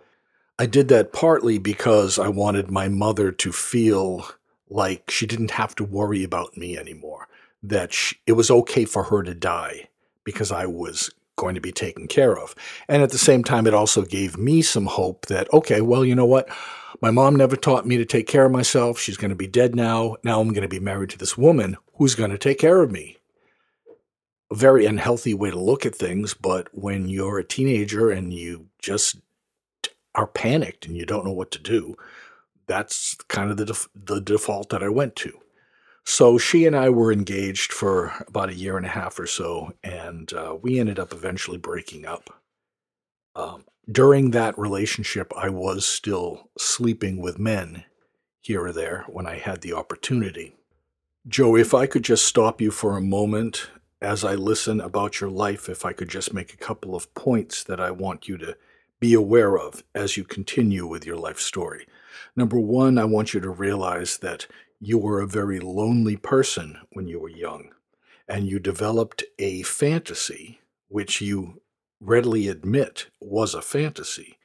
I 0.58 0.68
did 0.68 0.88
that 0.88 1.12
partly 1.12 1.58
because 1.58 2.18
I 2.18 2.30
wanted 2.30 2.72
my 2.72 2.88
mother 2.88 3.30
to 3.34 3.52
feel 3.52 4.26
like 4.70 5.12
she 5.12 5.28
didn't 5.28 5.52
have 5.52 5.76
to 5.76 5.84
worry 5.84 6.24
about 6.24 6.56
me 6.56 6.78
anymore, 6.78 7.28
that 7.62 7.92
she, 7.92 8.16
it 8.26 8.34
was 8.40 8.50
okay 8.50 8.86
for 8.86 9.04
her 9.04 9.22
to 9.24 9.36
die 9.36 9.90
because 10.24 10.50
I 10.50 10.66
was 10.66 11.12
going 11.36 11.56
to 11.56 11.62
be 11.62 11.74
taken 11.74 12.08
care 12.08 12.38
of. 12.38 12.56
And 12.88 13.04
at 13.04 13.10
the 13.10 13.18
same 13.18 13.44
time, 13.44 13.68
it 13.68 13.74
also 13.74 14.04
gave 14.04 14.38
me 14.38 14.62
some 14.62 14.86
hope 14.86 15.26
that, 15.26 15.52
okay, 15.52 15.82
well, 15.82 16.06
you 16.06 16.16
know 16.16 16.26
what? 16.26 16.48
My 17.02 17.12
mom 17.12 17.36
never 17.36 17.56
taught 17.56 17.86
me 17.86 17.98
to 17.98 18.06
take 18.06 18.28
care 18.28 18.46
of 18.46 18.52
myself. 18.52 19.00
She's 19.00 19.18
going 19.18 19.30
to 19.30 19.36
be 19.36 19.48
dead 19.48 19.76
now. 19.76 20.16
Now 20.24 20.42
I'm 20.42 20.50
going 20.50 20.64
to 20.64 20.68
be 20.68 20.80
married 20.80 21.12
to 21.12 21.18
this 21.18 21.38
woman 21.38 21.78
who's 21.96 22.16
going 22.16 22.32
to 22.32 22.38
take 22.38 22.60
care 22.60 22.82
of 22.82 22.92
me 22.92 23.20
a 24.52 24.56
very 24.56 24.86
unhealthy 24.86 25.34
way 25.34 25.52
to 25.52 25.60
look 25.60 25.86
at 25.86 25.96
things, 25.96 26.34
but 26.34 26.68
when 26.72 27.08
you're 27.08 27.40
a 27.40 27.44
teenager 27.44 28.10
and 28.10 28.34
you 28.34 28.68
just 28.80 29.18
are 30.16 30.28
panicked 30.28 30.88
and 30.88 30.98
you 30.98 31.06
don't 31.06 31.26
know 31.26 31.32
what 31.32 31.52
to 31.52 31.60
do, 31.60 31.96
that's 32.68 33.16
kind 33.28 33.52
of 33.52 33.58
the 33.58 33.66
def- 33.66 33.90
the 33.94 34.20
default 34.20 34.70
that 34.70 34.84
I 34.84 34.90
went 34.90 35.16
to. 35.18 35.32
So 36.04 36.38
she 36.38 36.66
and 36.66 36.76
I 36.76 36.90
were 36.90 37.12
engaged 37.12 37.72
for 37.72 38.14
about 38.28 38.50
a 38.50 38.56
year 38.56 38.78
and 38.78 38.86
a 38.86 38.90
half 38.90 39.20
or 39.20 39.28
so, 39.28 39.74
and 39.84 40.32
uh, 40.34 40.58
we 40.60 40.80
ended 40.80 40.98
up 40.98 41.14
eventually 41.14 41.58
breaking 41.58 42.06
up. 42.06 42.39
Um, 43.40 43.64
during 43.90 44.32
that 44.32 44.60
relationship, 44.60 45.32
I 45.36 45.50
was 45.50 45.86
still 45.86 46.50
sleeping 46.58 47.22
with 47.22 47.40
men 47.40 47.86
here 48.42 48.66
or 48.66 48.74
there 48.74 49.06
when 49.08 49.26
I 49.26 49.38
had 49.38 49.62
the 49.62 49.74
opportunity. 49.74 50.56
Joe, 51.26 51.56
if 51.56 51.74
I 51.74 51.88
could 51.88 52.04
just 52.04 52.26
stop 52.26 52.60
you 52.60 52.70
for 52.70 52.98
a 52.98 53.02
moment 53.02 53.70
as 54.02 54.26
I 54.26 54.36
listen 54.36 54.82
about 54.82 55.22
your 55.22 55.30
life, 55.30 55.70
if 55.70 55.86
I 55.86 55.94
could 55.94 56.10
just 56.10 56.34
make 56.34 56.54
a 56.54 56.58
couple 56.58 56.96
of 56.96 57.14
points 57.14 57.64
that 57.64 57.80
I 57.80 57.92
want 57.92 58.28
you 58.28 58.38
to 58.40 58.58
be 59.00 59.14
aware 59.14 59.58
of 59.58 59.84
as 59.96 60.18
you 60.18 60.26
continue 60.26 60.86
with 60.86 61.06
your 61.06 61.18
life 61.18 61.40
story. 61.40 61.88
Number 62.36 62.60
one, 62.60 62.98
I 62.98 63.06
want 63.06 63.34
you 63.34 63.40
to 63.40 63.50
realize 63.50 64.18
that 64.18 64.48
you 64.82 64.98
were 64.98 65.22
a 65.22 65.28
very 65.28 65.62
lonely 65.62 66.18
person 66.18 66.78
when 66.92 67.08
you 67.08 67.20
were 67.20 67.30
young, 67.30 67.72
and 68.28 68.48
you 68.48 68.60
developed 68.60 69.24
a 69.38 69.62
fantasy, 69.64 70.60
which 70.90 71.22
you 71.22 71.62
readily 72.00 72.48
admit 72.48 73.08
was 73.20 73.54
a 73.54 73.62
fantasy, 73.62 74.38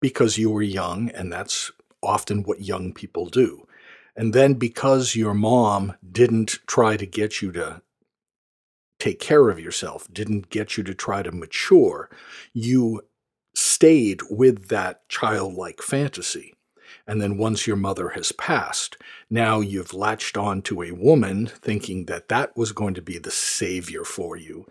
because 0.00 0.38
you 0.38 0.50
were 0.50 0.62
young, 0.62 1.10
and 1.10 1.32
that's 1.32 1.70
often 2.02 2.42
what 2.42 2.60
young 2.60 2.92
people 2.92 3.26
do. 3.26 3.66
And 4.16 4.34
then 4.34 4.54
because 4.54 5.16
your 5.16 5.34
mom 5.34 5.94
didn't 6.10 6.58
try 6.66 6.96
to 6.96 7.06
get 7.06 7.40
you 7.40 7.52
to 7.52 7.82
take 8.98 9.20
care 9.20 9.48
of 9.48 9.58
yourself, 9.58 10.06
didn't 10.12 10.50
get 10.50 10.76
you 10.76 10.84
to 10.84 10.94
try 10.94 11.22
to 11.22 11.32
mature, 11.32 12.10
you 12.52 13.02
stayed 13.54 14.20
with 14.30 14.68
that 14.68 15.08
childlike 15.08 15.82
fantasy. 15.82 16.54
And 17.06 17.20
then 17.20 17.38
once 17.38 17.66
your 17.66 17.76
mother 17.76 18.10
has 18.10 18.32
passed, 18.32 18.96
now 19.30 19.60
you've 19.60 19.94
latched 19.94 20.36
on 20.36 20.62
to 20.62 20.82
a 20.82 20.92
woman 20.92 21.46
thinking 21.46 22.04
that 22.06 22.28
that 22.28 22.56
was 22.56 22.72
going 22.72 22.94
to 22.94 23.02
be 23.02 23.18
the 23.18 23.30
savior 23.30 24.04
for 24.04 24.36
you. 24.36 24.66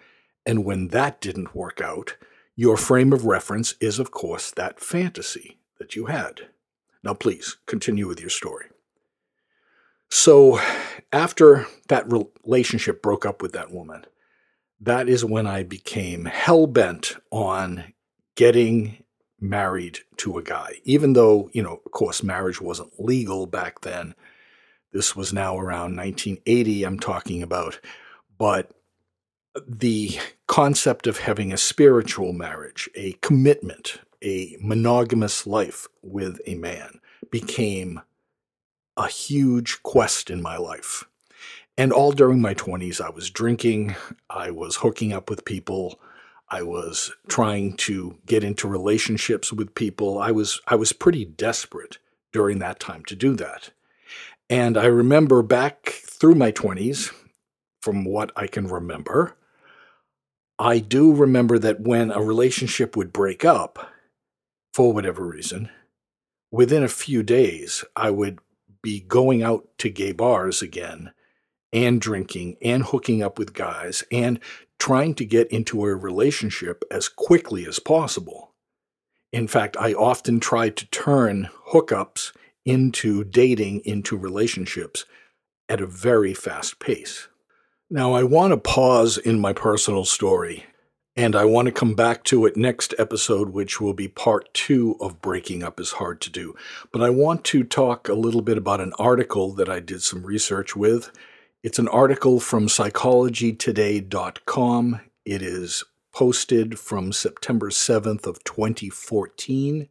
And 0.45 0.65
when 0.65 0.89
that 0.89 1.21
didn't 1.21 1.55
work 1.55 1.81
out, 1.81 2.17
your 2.55 2.77
frame 2.77 3.13
of 3.13 3.25
reference 3.25 3.75
is, 3.79 3.99
of 3.99 4.11
course, 4.11 4.51
that 4.51 4.79
fantasy 4.79 5.59
that 5.79 5.95
you 5.95 6.07
had. 6.07 6.47
Now, 7.03 7.13
please 7.13 7.57
continue 7.65 8.07
with 8.07 8.19
your 8.19 8.29
story. 8.29 8.67
So, 10.09 10.59
after 11.11 11.67
that 11.87 12.05
relationship 12.43 13.01
broke 13.01 13.25
up 13.25 13.41
with 13.41 13.53
that 13.53 13.71
woman, 13.71 14.05
that 14.79 15.07
is 15.07 15.23
when 15.23 15.47
I 15.47 15.63
became 15.63 16.25
hell 16.25 16.67
bent 16.67 17.15
on 17.31 17.93
getting 18.35 19.03
married 19.39 19.99
to 20.17 20.37
a 20.37 20.43
guy. 20.43 20.73
Even 20.83 21.13
though, 21.13 21.49
you 21.53 21.63
know, 21.63 21.81
of 21.85 21.91
course, 21.91 22.23
marriage 22.23 22.61
wasn't 22.61 22.99
legal 22.99 23.45
back 23.45 23.81
then. 23.81 24.13
This 24.91 25.15
was 25.15 25.31
now 25.31 25.57
around 25.57 25.95
1980, 25.95 26.83
I'm 26.83 26.99
talking 26.99 27.41
about. 27.41 27.79
But 28.37 28.71
the 29.67 30.17
concept 30.47 31.07
of 31.07 31.19
having 31.19 31.51
a 31.51 31.57
spiritual 31.57 32.33
marriage, 32.33 32.89
a 32.95 33.13
commitment, 33.21 33.99
a 34.23 34.57
monogamous 34.61 35.45
life 35.47 35.87
with 36.01 36.39
a 36.45 36.55
man 36.55 36.99
became 37.31 38.01
a 38.97 39.07
huge 39.07 39.81
quest 39.83 40.29
in 40.29 40.41
my 40.41 40.57
life. 40.57 41.05
And 41.77 41.91
all 41.91 42.11
during 42.11 42.41
my 42.41 42.53
20s, 42.53 43.01
I 43.01 43.09
was 43.09 43.29
drinking, 43.29 43.95
I 44.29 44.51
was 44.51 44.77
hooking 44.77 45.13
up 45.13 45.29
with 45.29 45.45
people, 45.45 45.99
I 46.51 46.63
was 46.63 47.13
trying 47.29 47.77
to 47.77 48.17
get 48.25 48.43
into 48.43 48.67
relationships 48.67 49.53
with 49.53 49.73
people. 49.73 50.19
I 50.19 50.31
was 50.31 50.59
I 50.67 50.75
was 50.75 50.91
pretty 50.91 51.23
desperate 51.23 51.97
during 52.33 52.59
that 52.59 52.79
time 52.79 53.05
to 53.05 53.15
do 53.15 53.37
that. 53.37 53.71
And 54.49 54.77
I 54.77 54.85
remember 54.85 55.43
back 55.43 55.85
through 55.85 56.35
my 56.35 56.51
20s, 56.51 57.13
from 57.81 58.03
what 58.03 58.33
I 58.35 58.47
can 58.47 58.67
remember, 58.67 59.37
I 60.61 60.77
do 60.77 61.11
remember 61.11 61.57
that 61.57 61.79
when 61.79 62.11
a 62.11 62.21
relationship 62.21 62.95
would 62.95 63.11
break 63.11 63.43
up, 63.43 63.89
for 64.75 64.93
whatever 64.93 65.25
reason, 65.25 65.71
within 66.51 66.83
a 66.83 66.87
few 66.87 67.23
days, 67.23 67.83
I 67.95 68.11
would 68.11 68.37
be 68.83 68.99
going 68.99 69.41
out 69.41 69.67
to 69.79 69.89
gay 69.89 70.11
bars 70.11 70.61
again 70.61 71.13
and 71.73 71.99
drinking 71.99 72.57
and 72.61 72.83
hooking 72.83 73.23
up 73.23 73.39
with 73.39 73.55
guys 73.55 74.03
and 74.11 74.39
trying 74.77 75.15
to 75.15 75.25
get 75.25 75.47
into 75.47 75.83
a 75.83 75.95
relationship 75.95 76.83
as 76.91 77.09
quickly 77.09 77.65
as 77.65 77.79
possible. 77.79 78.53
In 79.33 79.47
fact, 79.47 79.75
I 79.79 79.93
often 79.93 80.39
tried 80.39 80.77
to 80.77 80.85
turn 80.91 81.49
hookups 81.71 82.33
into 82.65 83.23
dating, 83.23 83.81
into 83.83 84.15
relationships 84.15 85.05
at 85.67 85.81
a 85.81 85.87
very 85.87 86.35
fast 86.35 86.77
pace. 86.77 87.29
Now, 87.93 88.13
I 88.13 88.23
want 88.23 88.51
to 88.51 88.57
pause 88.57 89.17
in 89.17 89.41
my 89.41 89.51
personal 89.51 90.05
story, 90.05 90.65
and 91.17 91.35
I 91.35 91.43
want 91.43 91.65
to 91.65 91.73
come 91.73 91.93
back 91.93 92.23
to 92.23 92.45
it 92.45 92.55
next 92.55 92.93
episode, 92.97 93.49
which 93.49 93.81
will 93.81 93.91
be 93.91 94.07
part 94.07 94.53
two 94.53 94.95
of 95.01 95.21
Breaking 95.21 95.61
Up 95.61 95.77
is 95.77 95.91
Hard 95.91 96.21
to 96.21 96.29
Do. 96.29 96.55
But 96.93 97.01
I 97.01 97.09
want 97.09 97.43
to 97.43 97.65
talk 97.65 98.07
a 98.07 98.13
little 98.13 98.41
bit 98.41 98.57
about 98.57 98.79
an 98.79 98.93
article 98.97 99.51
that 99.55 99.67
I 99.67 99.81
did 99.81 100.01
some 100.01 100.25
research 100.25 100.73
with 100.73 101.11
it's 101.63 101.79
an 101.79 101.89
article 101.89 102.39
from 102.39 102.67
psychologytoday.com. 102.67 105.01
It 105.25 105.41
is 105.41 105.83
posted 106.13 106.79
from 106.79 107.11
September 107.11 107.71
7th 107.71 108.25
of 108.25 108.41
2014. 108.45 109.89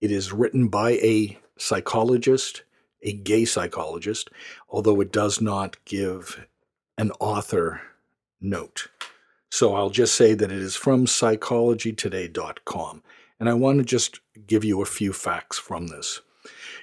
It 0.00 0.12
is 0.12 0.32
written 0.32 0.68
by 0.68 0.92
a 0.92 1.36
psychologist, 1.58 2.62
a 3.02 3.12
gay 3.12 3.44
psychologist, 3.44 4.30
although 4.68 5.00
it 5.00 5.10
does 5.10 5.40
not 5.40 5.84
give 5.84 6.46
an 6.98 7.10
author 7.20 7.80
note. 8.40 8.88
So 9.50 9.74
I'll 9.74 9.90
just 9.90 10.14
say 10.14 10.34
that 10.34 10.50
it 10.50 10.58
is 10.58 10.76
from 10.76 11.06
psychologytoday.com. 11.06 13.02
And 13.40 13.48
I 13.48 13.54
want 13.54 13.78
to 13.78 13.84
just 13.84 14.20
give 14.46 14.64
you 14.64 14.80
a 14.82 14.86
few 14.86 15.12
facts 15.12 15.58
from 15.58 15.88
this. 15.88 16.20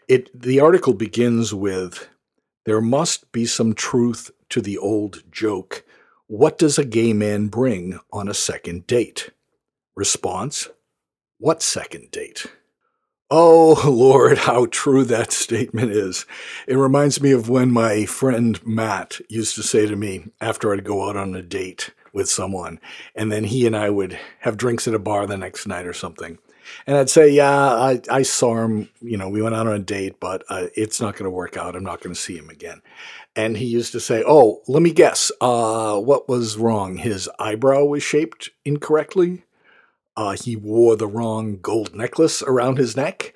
It, 0.08 0.30
the 0.40 0.60
article 0.60 0.94
begins 0.94 1.54
with 1.54 2.10
There 2.66 2.82
must 2.82 3.32
be 3.32 3.46
some 3.46 3.74
truth 3.74 4.32
to 4.50 4.62
the 4.62 4.78
old 4.78 5.24
joke. 5.32 5.84
What 6.28 6.58
does 6.58 6.78
a 6.78 6.86
gay 6.86 7.14
man 7.14 7.48
bring 7.48 8.00
on 8.12 8.28
a 8.28 8.34
second 8.34 8.88
date? 8.88 9.32
Response 9.96 10.70
What 11.40 11.62
second 11.62 12.12
date? 12.12 12.46
Oh, 13.34 13.82
Lord, 13.90 14.40
how 14.40 14.66
true 14.66 15.06
that 15.06 15.32
statement 15.32 15.90
is. 15.92 16.26
It 16.68 16.76
reminds 16.76 17.22
me 17.22 17.32
of 17.32 17.48
when 17.48 17.72
my 17.72 18.06
friend 18.06 18.60
Matt 18.68 19.22
used 19.30 19.56
to 19.56 19.64
say 19.64 19.86
to 19.86 19.96
me 19.96 20.26
after 20.42 20.74
I'd 20.74 20.84
go 20.84 21.08
out 21.08 21.16
on 21.16 21.34
a 21.34 21.42
date 21.42 21.92
with 22.12 22.30
someone, 22.30 22.78
and 23.16 23.32
then 23.32 23.46
he 23.46 23.66
and 23.66 23.74
I 23.74 23.90
would 23.90 24.20
have 24.42 24.58
drinks 24.58 24.86
at 24.86 24.94
a 24.94 25.00
bar 25.00 25.26
the 25.26 25.38
next 25.38 25.66
night 25.66 25.88
or 25.88 25.94
something. 25.94 26.40
And 26.86 26.98
I'd 26.98 27.10
say, 27.10 27.30
Yeah, 27.30 27.50
I, 27.50 28.02
I 28.10 28.22
saw 28.24 28.66
him, 28.66 28.90
you 29.00 29.16
know, 29.16 29.30
we 29.30 29.42
went 29.42 29.56
out 29.56 29.66
on 29.66 29.76
a 29.76 29.80
date, 29.80 30.20
but 30.20 30.44
uh, 30.50 30.68
it's 30.76 31.00
not 31.00 31.14
going 31.14 31.24
to 31.24 31.30
work 31.30 31.56
out. 31.56 31.74
I'm 31.74 31.84
not 31.84 32.02
going 32.02 32.14
to 32.14 32.20
see 32.20 32.38
him 32.38 32.50
again. 32.50 32.82
And 33.34 33.56
he 33.56 33.66
used 33.66 33.94
to 33.94 34.02
say, 34.02 34.26
Oh, 34.28 34.62
let 34.68 34.84
me 34.84 34.92
guess, 34.92 35.32
uh, 35.40 35.98
what 35.98 36.28
was 36.28 36.58
wrong? 36.58 36.98
His 36.98 37.30
eyebrow 37.40 37.86
was 37.86 38.04
shaped 38.04 38.50
incorrectly? 38.66 39.44
Uh, 40.16 40.32
he 40.32 40.56
wore 40.56 40.96
the 40.96 41.08
wrong 41.08 41.58
gold 41.62 41.96
necklace 41.96 42.42
around 42.44 42.78
his 42.78 42.96
neck. 42.96 43.34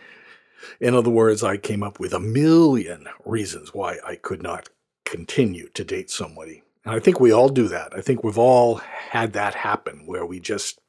In 0.79 0.93
other 0.93 1.09
words, 1.09 1.43
I 1.43 1.57
came 1.57 1.83
up 1.83 1.99
with 1.99 2.13
a 2.13 2.19
million 2.19 3.07
reasons 3.23 3.73
why 3.73 3.97
I 4.05 4.15
could 4.15 4.43
not 4.43 4.69
continue 5.05 5.69
to 5.69 5.83
date 5.83 6.09
somebody. 6.09 6.63
And 6.83 6.93
I 6.93 6.99
think 6.99 7.19
we 7.19 7.31
all 7.31 7.49
do 7.49 7.67
that. 7.67 7.93
I 7.95 8.01
think 8.01 8.23
we've 8.23 8.37
all 8.37 8.75
had 8.75 9.33
that 9.33 9.55
happen 9.55 10.05
where 10.05 10.25
we 10.25 10.39
just 10.39 10.79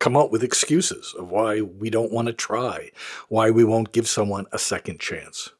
come 0.00 0.16
up 0.16 0.30
with 0.30 0.44
excuses 0.44 1.14
of 1.18 1.30
why 1.30 1.60
we 1.60 1.90
don't 1.90 2.12
want 2.12 2.26
to 2.26 2.32
try, 2.32 2.90
why 3.28 3.50
we 3.50 3.64
won't 3.64 3.92
give 3.92 4.06
someone 4.08 4.46
a 4.52 4.58
second 4.58 5.00
chance. 5.00 5.50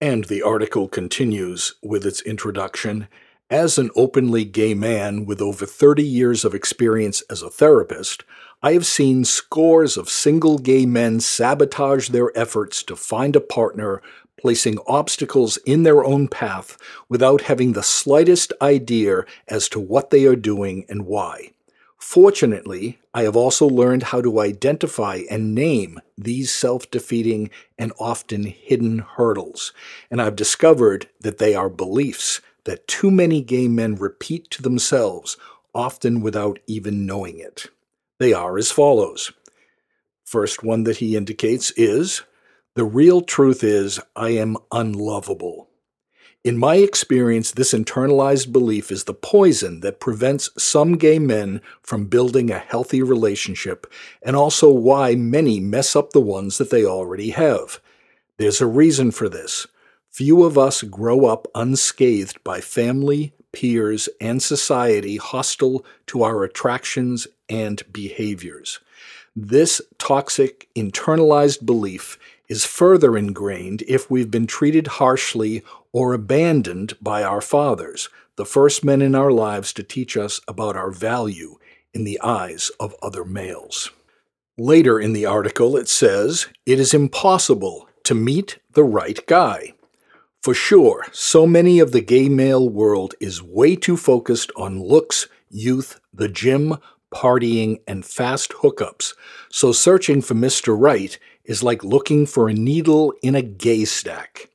And 0.00 0.24
the 0.24 0.42
article 0.42 0.88
continues 0.88 1.74
with 1.82 2.04
its 2.04 2.20
introduction 2.22 3.08
As 3.48 3.78
an 3.78 3.90
openly 3.94 4.44
gay 4.44 4.74
man 4.74 5.24
with 5.24 5.40
over 5.40 5.66
30 5.66 6.02
years 6.02 6.44
of 6.44 6.52
experience 6.52 7.22
as 7.30 7.42
a 7.42 7.50
therapist, 7.50 8.24
I 8.62 8.72
have 8.72 8.86
seen 8.86 9.24
scores 9.24 9.98
of 9.98 10.08
single 10.08 10.56
gay 10.56 10.86
men 10.86 11.20
sabotage 11.20 12.08
their 12.08 12.36
efforts 12.36 12.82
to 12.84 12.96
find 12.96 13.36
a 13.36 13.40
partner, 13.40 14.00
placing 14.40 14.78
obstacles 14.86 15.58
in 15.66 15.82
their 15.82 16.02
own 16.02 16.26
path 16.26 16.78
without 17.08 17.42
having 17.42 17.72
the 17.72 17.82
slightest 17.82 18.54
idea 18.62 19.24
as 19.46 19.68
to 19.68 19.80
what 19.80 20.10
they 20.10 20.24
are 20.24 20.36
doing 20.36 20.86
and 20.88 21.04
why. 21.04 21.52
Fortunately, 21.98 22.98
I 23.12 23.24
have 23.24 23.36
also 23.36 23.66
learned 23.66 24.04
how 24.04 24.22
to 24.22 24.40
identify 24.40 25.22
and 25.30 25.54
name 25.54 26.00
these 26.16 26.50
self 26.50 26.90
defeating 26.90 27.50
and 27.78 27.92
often 27.98 28.44
hidden 28.44 29.00
hurdles, 29.00 29.74
and 30.10 30.22
I've 30.22 30.36
discovered 30.36 31.08
that 31.20 31.38
they 31.38 31.54
are 31.54 31.68
beliefs 31.68 32.40
that 32.64 32.88
too 32.88 33.10
many 33.10 33.42
gay 33.42 33.68
men 33.68 33.96
repeat 33.96 34.50
to 34.52 34.62
themselves, 34.62 35.36
often 35.74 36.22
without 36.22 36.58
even 36.66 37.04
knowing 37.04 37.38
it. 37.38 37.68
They 38.18 38.32
are 38.32 38.56
as 38.56 38.70
follows. 38.70 39.32
First 40.24 40.62
one 40.62 40.84
that 40.84 40.98
he 40.98 41.16
indicates 41.16 41.70
is 41.72 42.22
The 42.74 42.84
real 42.84 43.20
truth 43.20 43.62
is, 43.62 44.00
I 44.14 44.30
am 44.30 44.56
unlovable. 44.72 45.68
In 46.46 46.56
my 46.56 46.76
experience, 46.76 47.50
this 47.50 47.72
internalized 47.72 48.52
belief 48.52 48.92
is 48.92 49.04
the 49.04 49.14
poison 49.14 49.80
that 49.80 49.98
prevents 49.98 50.48
some 50.56 50.96
gay 50.96 51.18
men 51.18 51.60
from 51.82 52.06
building 52.06 52.50
a 52.50 52.58
healthy 52.58 53.02
relationship, 53.02 53.86
and 54.22 54.36
also 54.36 54.70
why 54.70 55.16
many 55.16 55.58
mess 55.58 55.96
up 55.96 56.10
the 56.12 56.20
ones 56.20 56.58
that 56.58 56.70
they 56.70 56.84
already 56.84 57.30
have. 57.30 57.80
There's 58.38 58.60
a 58.60 58.66
reason 58.66 59.10
for 59.10 59.28
this. 59.28 59.66
Few 60.08 60.44
of 60.44 60.56
us 60.56 60.82
grow 60.82 61.26
up 61.26 61.48
unscathed 61.54 62.42
by 62.44 62.60
family, 62.60 63.32
peers, 63.56 64.06
and 64.20 64.42
society 64.42 65.16
hostile 65.16 65.82
to 66.06 66.22
our 66.22 66.44
attractions 66.44 67.26
and 67.48 67.82
behaviors. 67.90 68.80
This 69.34 69.80
toxic, 69.96 70.68
internalized 70.76 71.64
belief 71.64 72.18
is 72.48 72.66
further 72.66 73.16
ingrained 73.16 73.82
if 73.88 74.10
we've 74.10 74.30
been 74.30 74.46
treated 74.46 74.86
harshly 74.86 75.62
or 75.90 76.12
abandoned 76.12 76.92
by 77.00 77.22
our 77.22 77.40
fathers, 77.40 78.10
the 78.36 78.44
first 78.44 78.84
men 78.84 79.00
in 79.00 79.14
our 79.14 79.32
lives 79.32 79.72
to 79.72 79.82
teach 79.82 80.18
us 80.18 80.38
about 80.46 80.76
our 80.76 80.90
value 80.90 81.56
in 81.94 82.04
the 82.04 82.20
eyes 82.20 82.70
of 82.78 82.94
other 83.02 83.24
males. 83.24 83.90
Later 84.58 85.00
in 85.00 85.14
the 85.14 85.24
article, 85.24 85.78
it 85.78 85.88
says, 85.88 86.46
It 86.66 86.78
is 86.78 86.92
impossible 86.92 87.88
to 88.04 88.14
meet 88.14 88.58
the 88.72 88.84
right 88.84 89.18
guy. 89.26 89.72
For 90.46 90.54
sure, 90.54 91.04
so 91.10 91.44
many 91.44 91.80
of 91.80 91.90
the 91.90 92.00
gay 92.00 92.28
male 92.28 92.68
world 92.68 93.16
is 93.18 93.42
way 93.42 93.74
too 93.74 93.96
focused 93.96 94.52
on 94.54 94.80
looks, 94.80 95.26
youth, 95.50 95.98
the 96.14 96.28
gym, 96.28 96.76
partying, 97.12 97.80
and 97.88 98.04
fast 98.06 98.52
hookups, 98.52 99.14
so 99.50 99.72
searching 99.72 100.22
for 100.22 100.34
Mr. 100.34 100.80
Right 100.80 101.18
is 101.46 101.64
like 101.64 101.82
looking 101.82 102.26
for 102.26 102.48
a 102.48 102.54
needle 102.54 103.12
in 103.24 103.34
a 103.34 103.42
gay 103.42 103.84
stack. 103.84 104.48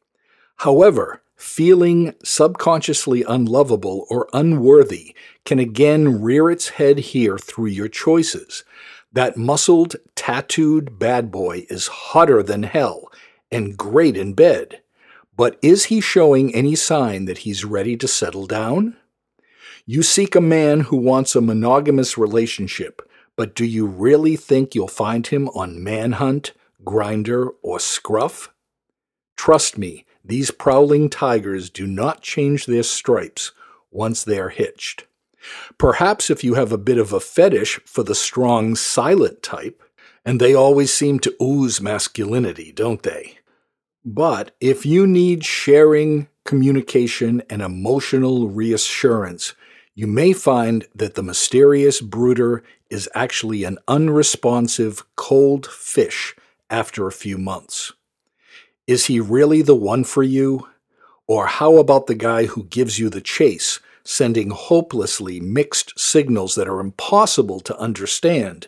However, 0.60 1.24
feeling 1.36 2.16
subconsciously 2.24 3.24
unlovable 3.28 4.06
or 4.10 4.30
unworthy 4.32 5.14
can 5.44 5.60
again 5.60 6.22
rear 6.22 6.50
its 6.50 6.70
head 6.70 7.00
here 7.00 7.38
through 7.38 7.66
your 7.66 7.90
choices. 7.90 8.64
That 9.12 9.36
muscled, 9.36 9.98
tattooed 10.16 10.98
bad 10.98 11.32
boy 11.32 11.66
is 11.70 11.88
hotter 11.88 12.42
than 12.42 12.64
hell 12.64 13.12
and 13.52 13.76
great 13.76 14.16
in 14.16 14.32
bed. 14.32 14.81
But 15.42 15.58
is 15.64 15.86
he 15.86 16.02
showing 16.02 16.54
any 16.54 16.76
sign 16.76 17.26
that 17.26 17.40
he's 17.40 17.66
ready 17.66 17.98
to 17.98 18.08
settle 18.08 18.46
down? 18.46 18.98
You 19.88 20.04
seek 20.04 20.36
a 20.36 20.40
man 20.40 20.82
who 20.82 20.98
wants 20.98 21.36
a 21.36 21.42
monogamous 21.42 22.16
relationship, 22.16 23.02
but 23.36 23.56
do 23.56 23.66
you 23.66 23.88
really 23.88 24.36
think 24.36 24.76
you'll 24.76 24.88
find 24.88 25.26
him 25.26 25.50
on 25.56 25.84
Manhunt, 25.84 26.52
Grindr, 26.86 27.56
or 27.64 27.80
Scruff? 27.80 28.54
Trust 29.36 29.80
me, 29.80 30.06
these 30.24 30.52
prowling 30.52 31.10
tigers 31.10 31.72
do 31.72 31.88
not 31.88 32.22
change 32.22 32.68
their 32.68 32.84
stripes 32.84 33.52
once 33.90 34.24
they 34.24 34.38
are 34.38 34.50
hitched. 34.50 35.08
Perhaps 35.80 36.30
if 36.30 36.44
you 36.44 36.54
have 36.54 36.72
a 36.72 36.78
bit 36.78 37.00
of 37.00 37.14
a 37.14 37.20
fetish 37.20 37.80
for 37.84 38.04
the 38.04 38.14
strong, 38.14 38.76
silent 38.76 39.42
type, 39.42 39.82
and 40.24 40.40
they 40.40 40.54
always 40.54 40.94
seem 40.94 41.18
to 41.18 41.36
ooze 41.42 41.82
masculinity, 41.82 42.72
don't 42.72 43.02
they? 43.02 43.40
But 44.04 44.56
if 44.60 44.86
you 44.86 45.06
need 45.06 45.46
sharing, 45.46 46.28
communication, 46.44 47.44
and 47.50 47.62
emotional 47.62 48.50
reassurance, 48.50 49.54
you 49.94 50.08
may 50.08 50.34
find 50.34 50.88
that 50.96 51.16
the 51.16 51.24
mysterious 51.24 52.02
brooder 52.02 52.64
is 52.90 53.10
actually 53.14 53.64
an 53.64 53.78
unresponsive, 53.88 55.06
cold 55.16 55.68
fish 55.68 56.36
after 56.70 57.08
a 57.08 57.12
few 57.12 57.38
months. 57.38 57.94
Is 58.88 59.06
he 59.06 59.20
really 59.20 59.62
the 59.62 59.76
one 59.76 60.04
for 60.04 60.24
you? 60.24 60.68
Or 61.28 61.46
how 61.46 61.78
about 61.78 62.08
the 62.08 62.16
guy 62.16 62.46
who 62.46 62.64
gives 62.64 62.98
you 62.98 63.10
the 63.10 63.22
chase, 63.22 63.80
sending 64.04 64.50
hopelessly 64.50 65.40
mixed 65.40 65.98
signals 66.00 66.56
that 66.56 66.68
are 66.68 66.80
impossible 66.80 67.60
to 67.62 67.78
understand 67.78 68.68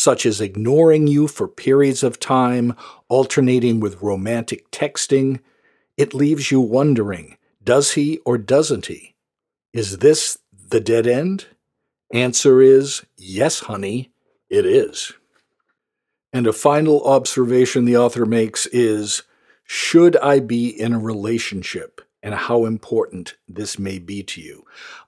such 0.00 0.24
as 0.24 0.40
ignoring 0.40 1.06
you 1.06 1.28
for 1.28 1.46
periods 1.46 2.02
of 2.02 2.18
time, 2.18 2.74
alternating 3.10 3.80
with 3.80 4.00
romantic 4.00 4.70
texting, 4.70 5.38
it 5.98 6.14
leaves 6.14 6.50
you 6.50 6.58
wondering 6.58 7.36
does 7.62 7.92
he 7.92 8.16
or 8.24 8.38
doesn't 8.38 8.86
he? 8.86 9.14
Is 9.74 9.98
this 9.98 10.38
the 10.70 10.80
dead 10.80 11.06
end? 11.06 11.48
Answer 12.14 12.62
is 12.62 13.04
yes, 13.18 13.60
honey, 13.60 14.10
it 14.48 14.64
is. 14.64 15.12
And 16.32 16.46
a 16.46 16.54
final 16.54 17.04
observation 17.04 17.84
the 17.84 17.98
author 17.98 18.24
makes 18.24 18.64
is 18.68 19.24
should 19.64 20.16
I 20.16 20.40
be 20.40 20.68
in 20.68 20.94
a 20.94 20.98
relationship? 20.98 22.00
and 22.22 22.34
how 22.34 22.66
important 22.66 23.34
this 23.48 23.78
may 23.78 23.98
be 23.98 24.22
to 24.22 24.42
you. 24.42 24.62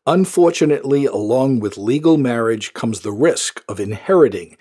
Unfortunately, 0.06 1.04
along 1.04 1.60
with 1.60 1.76
legal 1.76 2.16
marriage 2.16 2.72
comes 2.72 3.00
the 3.00 3.12
risk 3.12 3.62
of 3.68 3.78
inheriting 3.78 4.56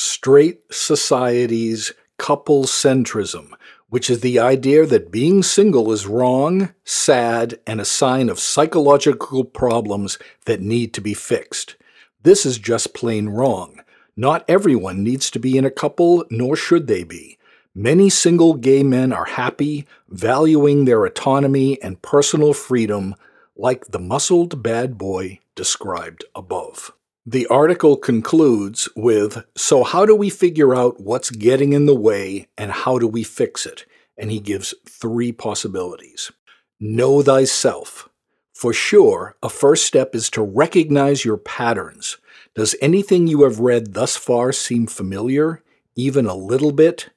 straight 0.00 0.62
society's 0.70 1.92
couple 2.16 2.64
centrism, 2.64 3.52
which 3.90 4.08
is 4.08 4.20
the 4.20 4.38
idea 4.38 4.86
that 4.86 5.10
being 5.10 5.42
single 5.42 5.92
is 5.92 6.06
wrong, 6.06 6.72
sad, 6.84 7.58
and 7.66 7.80
a 7.80 7.84
sign 7.84 8.28
of 8.28 8.40
psychological 8.40 9.44
problems 9.44 10.18
that 10.46 10.60
need 10.60 10.94
to 10.94 11.00
be 11.00 11.12
fixed. 11.12 11.76
This 12.22 12.46
is 12.46 12.58
just 12.58 12.94
plain 12.94 13.28
wrong. 13.28 13.80
Not 14.16 14.44
everyone 14.48 15.04
needs 15.04 15.30
to 15.32 15.38
be 15.38 15.58
in 15.58 15.64
a 15.64 15.70
couple, 15.70 16.24
nor 16.30 16.56
should 16.56 16.86
they 16.86 17.04
be. 17.04 17.38
Many 17.74 18.10
single 18.10 18.54
gay 18.54 18.82
men 18.82 19.12
are 19.12 19.26
happy, 19.26 19.86
valuing 20.08 20.84
their 20.84 21.04
autonomy 21.04 21.80
and 21.82 22.02
personal 22.02 22.52
freedom, 22.52 23.14
like 23.56 23.86
the 23.86 24.00
muscled 24.00 24.62
bad 24.62 24.98
boy 24.98 25.40
described 25.54 26.24
above. 26.34 26.92
The 27.26 27.46
article 27.48 27.98
concludes 27.98 28.88
with 28.96 29.44
So, 29.54 29.84
how 29.84 30.06
do 30.06 30.16
we 30.16 30.30
figure 30.30 30.74
out 30.74 31.00
what's 31.00 31.30
getting 31.30 31.74
in 31.74 31.84
the 31.84 31.94
way 31.94 32.48
and 32.56 32.72
how 32.72 32.98
do 32.98 33.06
we 33.06 33.24
fix 33.24 33.66
it? 33.66 33.84
And 34.16 34.30
he 34.30 34.40
gives 34.40 34.74
three 34.88 35.30
possibilities. 35.30 36.32
Know 36.80 37.20
thyself. 37.20 38.08
For 38.54 38.72
sure, 38.72 39.36
a 39.42 39.50
first 39.50 39.86
step 39.86 40.14
is 40.14 40.30
to 40.30 40.42
recognize 40.42 41.24
your 41.24 41.36
patterns. 41.36 42.16
Does 42.54 42.74
anything 42.80 43.26
you 43.26 43.42
have 43.42 43.60
read 43.60 43.92
thus 43.92 44.16
far 44.16 44.50
seem 44.50 44.86
familiar, 44.86 45.62
even 45.94 46.24
a 46.24 46.34
little 46.34 46.72
bit? 46.72 47.10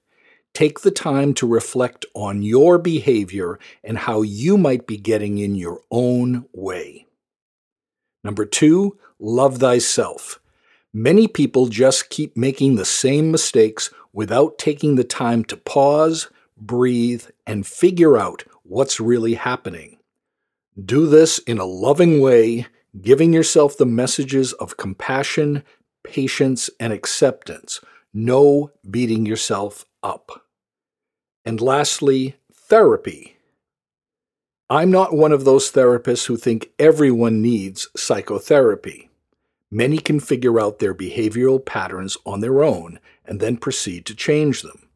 Take 0.53 0.81
the 0.81 0.91
time 0.91 1.33
to 1.35 1.47
reflect 1.47 2.05
on 2.13 2.43
your 2.43 2.77
behavior 2.77 3.57
and 3.83 3.97
how 3.97 4.21
you 4.21 4.57
might 4.57 4.85
be 4.85 4.97
getting 4.97 5.37
in 5.37 5.55
your 5.55 5.81
own 5.89 6.45
way. 6.53 7.07
Number 8.23 8.45
two, 8.45 8.97
love 9.23 9.59
thyself. 9.59 10.39
Many 10.93 11.27
people 11.27 11.67
just 11.67 12.09
keep 12.09 12.35
making 12.35 12.75
the 12.75 12.85
same 12.85 13.31
mistakes 13.31 13.89
without 14.11 14.59
taking 14.59 14.95
the 14.95 15.03
time 15.03 15.43
to 15.45 15.57
pause, 15.57 16.27
breathe, 16.57 17.25
and 17.47 17.65
figure 17.65 18.17
out 18.17 18.43
what's 18.63 18.99
really 18.99 19.33
happening. 19.35 19.97
Do 20.83 21.07
this 21.07 21.39
in 21.39 21.57
a 21.57 21.65
loving 21.65 22.19
way, 22.19 22.67
giving 23.01 23.33
yourself 23.33 23.77
the 23.77 23.85
messages 23.85 24.53
of 24.53 24.77
compassion, 24.77 25.63
patience, 26.03 26.69
and 26.79 26.91
acceptance. 26.91 27.79
No 28.13 28.71
beating 28.89 29.25
yourself 29.25 29.85
up. 30.03 30.43
And 31.45 31.61
lastly, 31.61 32.35
therapy. 32.53 33.37
I'm 34.69 34.91
not 34.91 35.13
one 35.13 35.31
of 35.31 35.45
those 35.45 35.71
therapists 35.71 36.25
who 36.27 36.37
think 36.37 36.71
everyone 36.77 37.41
needs 37.41 37.87
psychotherapy. 37.95 39.09
Many 39.73 39.97
can 39.97 40.19
figure 40.19 40.59
out 40.59 40.77
their 40.77 40.93
behavioral 40.93 41.65
patterns 41.65 42.15
on 42.27 42.41
their 42.41 42.63
own 42.63 42.99
and 43.25 43.39
then 43.39 43.57
proceed 43.57 44.05
to 44.05 44.13
change 44.13 44.61
them. 44.61 44.87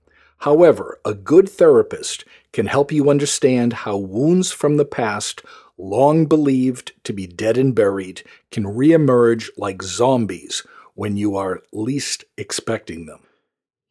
However, 0.41 0.99
a 1.03 1.15
good 1.15 1.49
therapist 1.49 2.23
can 2.53 2.67
help 2.67 2.91
you 2.91 3.09
understand 3.09 3.73
how 3.73 3.97
wounds 3.97 4.51
from 4.51 4.77
the 4.77 4.85
past, 4.85 5.41
long 5.79 6.27
believed 6.27 6.91
to 7.05 7.11
be 7.11 7.25
dead 7.25 7.57
and 7.57 7.73
buried, 7.73 8.21
can 8.51 8.65
reemerge 8.65 9.49
like 9.57 9.81
zombies 9.81 10.61
when 10.93 11.17
you 11.17 11.35
are 11.35 11.63
least 11.73 12.25
expecting 12.37 13.07
them. 13.07 13.21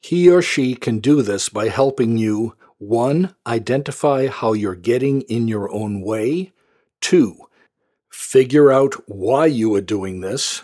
He 0.01 0.31
or 0.31 0.41
she 0.41 0.77
can 0.77 1.01
do 1.01 1.21
this 1.21 1.49
by 1.49 1.67
helping 1.69 2.17
you 2.17 2.55
1. 2.79 3.35
Identify 3.45 4.29
how 4.29 4.53
you're 4.53 4.77
getting 4.77 5.23
in 5.23 5.49
your 5.49 5.69
own 5.73 6.01
way. 6.01 6.53
2. 7.01 7.35
Figure 8.09 8.71
out 8.71 8.95
why 9.09 9.47
you 9.47 9.75
are 9.75 9.81
doing 9.81 10.21
this. 10.21 10.63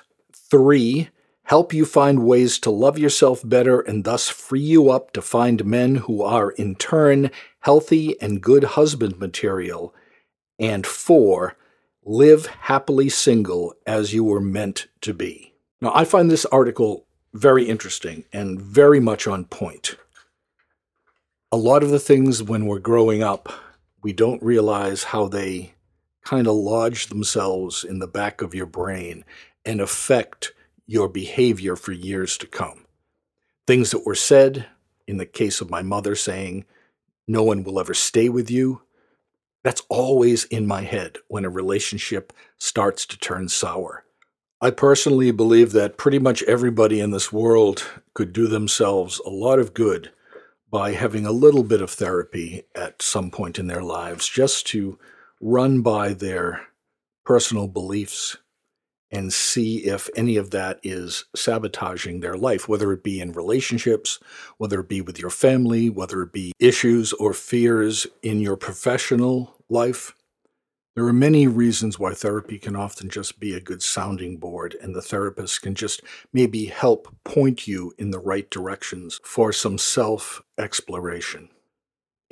3. 0.53 1.09
Help 1.45 1.73
you 1.73 1.87
find 1.87 2.27
ways 2.27 2.59
to 2.59 2.71
love 2.71 2.99
yourself 2.99 3.41
better 3.43 3.81
and 3.81 4.05
thus 4.05 4.29
free 4.29 4.61
you 4.61 4.91
up 4.91 5.11
to 5.15 5.23
find 5.23 5.65
men 5.65 5.97
who 5.97 6.23
are, 6.23 6.51
in 6.51 6.75
turn, 6.75 7.31
healthy 7.61 8.21
and 8.21 8.43
good 8.43 8.65
husband 8.65 9.19
material. 9.19 9.95
And 10.59 10.87
4. 10.87 11.57
Live 12.05 12.45
happily 12.45 13.09
single 13.09 13.75
as 13.87 14.13
you 14.13 14.25
were 14.25 14.43
meant 14.43 14.89
to 15.01 15.15
be. 15.15 15.55
Now, 15.81 15.91
I 15.95 16.05
find 16.05 16.31
this 16.31 16.45
article 16.45 17.07
very 17.33 17.65
interesting 17.65 18.27
and 18.31 18.61
very 18.61 19.01
much 19.01 19.27
on 19.27 19.47
point 19.47 19.97
a 21.51 21.57
lot 21.57 21.83
of 21.83 21.91
the 21.91 22.01
things 22.01 22.43
when 22.43 22.67
we're 22.67 22.79
growing 22.79 23.23
up, 23.23 23.53
we 24.03 24.15
don't 24.15 24.43
realize 24.43 25.05
how 25.05 25.29
they 25.29 25.75
kind 26.25 26.47
of 26.47 26.55
lodge 26.55 27.09
themselves 27.09 27.85
in 27.85 27.99
the 27.99 28.07
back 28.07 28.41
of 28.41 28.55
your 28.55 28.67
brain 28.67 29.23
and 29.65 29.81
affect 29.81 30.53
your 30.87 31.09
behavior 31.09 31.77
for 31.77 31.93
years 31.93 32.37
to 32.39 32.47
come. 32.47 32.87
Things 33.67 33.91
that 33.93 34.07
were 34.07 34.15
said, 34.15 34.67
in 35.07 35.17
the 35.17 35.27
case 35.27 35.61
of 35.61 35.71
my 35.71 35.83
mother 35.83 36.15
saying, 36.15 36.65
No 37.29 37.43
one 37.43 37.63
will 37.65 37.79
ever 37.79 37.95
stay 37.95 38.29
with 38.29 38.51
you, 38.51 38.83
that's 39.63 39.83
always 39.89 40.45
in 40.45 40.67
my 40.67 40.83
head 40.83 41.19
when 41.29 41.45
a 41.45 41.51
relationship 41.51 42.33
starts 42.59 43.07
to 43.07 43.19
turn 43.19 43.49
sour. 43.49 44.05
I 44.61 44.71
personally 44.71 45.31
believe 45.31 45.73
that 45.73 45.97
pretty 45.97 46.19
much 46.19 46.43
everybody 46.45 47.01
in 47.01 47.11
this 47.11 47.33
world 47.33 47.85
could 48.15 48.33
do 48.33 48.47
themselves 48.47 49.21
a 49.25 49.31
lot 49.31 49.59
of 49.59 49.75
good 49.75 50.13
by 50.71 50.93
having 50.93 51.27
a 51.27 51.33
little 51.33 51.65
bit 51.65 51.83
of 51.83 51.91
therapy 51.91 52.63
at 52.75 53.03
some 53.03 53.31
point 53.31 53.59
in 53.59 53.67
their 53.67 53.83
lives 53.83 54.29
just 54.29 54.67
to 54.69 54.99
run 55.41 55.83
by 55.83 56.13
their 56.13 56.63
personal 57.25 57.69
beliefs 57.69 58.37
and 59.13 59.33
see 59.33 59.85
if 59.85 60.09
any 60.17 60.37
of 60.37 60.51
that 60.51 60.81
is 60.83 61.27
sabotaging 61.37 62.21
their 62.21 62.37
life, 62.37 62.69
whether 62.69 62.93
it 62.93 63.05
be 63.05 63.21
in 63.21 63.33
relationships, 63.33 64.19
whether 64.57 64.81
it 64.81 64.89
be 64.89 65.03
with 65.03 65.19
your 65.19 65.31
family, 65.31 65.91
whether 65.91 66.23
it 66.23 66.33
be 66.33 66.53
issues 66.59 67.13
or 67.13 67.35
fears 67.35 68.07
in 68.23 68.41
your 68.41 68.57
professional 68.57 69.55
life. 69.69 70.15
There 70.95 71.07
are 71.07 71.13
many 71.13 71.47
reasons 71.47 71.99
why 71.99 72.13
therapy 72.13 72.59
can 72.59 72.77
often 72.77 73.09
just 73.09 73.41
be 73.41 73.55
a 73.55 73.61
good 73.61 73.83
sounding 73.83 74.37
board, 74.37 74.77
and 74.83 74.95
the 74.95 75.01
therapist 75.01 75.63
can 75.63 75.75
just 75.75 76.03
maybe 76.33 76.67
help 76.67 77.15
point 77.25 77.67
you 77.67 77.95
in 77.97 78.11
the 78.11 78.19
right 78.19 78.49
directions 78.51 79.19
for 79.25 79.53
some 79.53 79.79
self 79.79 80.43
exploration. 80.59 81.49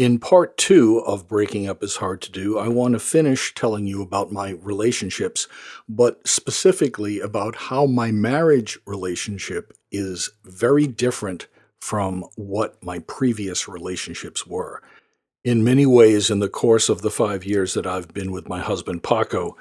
In 0.00 0.18
part 0.18 0.56
two 0.56 1.00
of 1.00 1.28
Breaking 1.28 1.68
Up 1.68 1.82
is 1.82 1.96
Hard 1.96 2.22
to 2.22 2.32
Do, 2.32 2.58
I 2.58 2.68
want 2.68 2.94
to 2.94 2.98
finish 2.98 3.54
telling 3.54 3.86
you 3.86 4.00
about 4.00 4.32
my 4.32 4.52
relationships, 4.52 5.46
but 5.90 6.26
specifically 6.26 7.20
about 7.20 7.54
how 7.54 7.84
my 7.84 8.10
marriage 8.10 8.78
relationship 8.86 9.74
is 9.92 10.30
very 10.42 10.86
different 10.86 11.48
from 11.80 12.24
what 12.36 12.82
my 12.82 13.00
previous 13.00 13.68
relationships 13.68 14.46
were. 14.46 14.82
In 15.44 15.62
many 15.62 15.84
ways, 15.84 16.30
in 16.30 16.38
the 16.38 16.48
course 16.48 16.88
of 16.88 17.02
the 17.02 17.10
five 17.10 17.44
years 17.44 17.74
that 17.74 17.86
I've 17.86 18.14
been 18.14 18.32
with 18.32 18.48
my 18.48 18.60
husband, 18.60 19.02
Paco, 19.02 19.54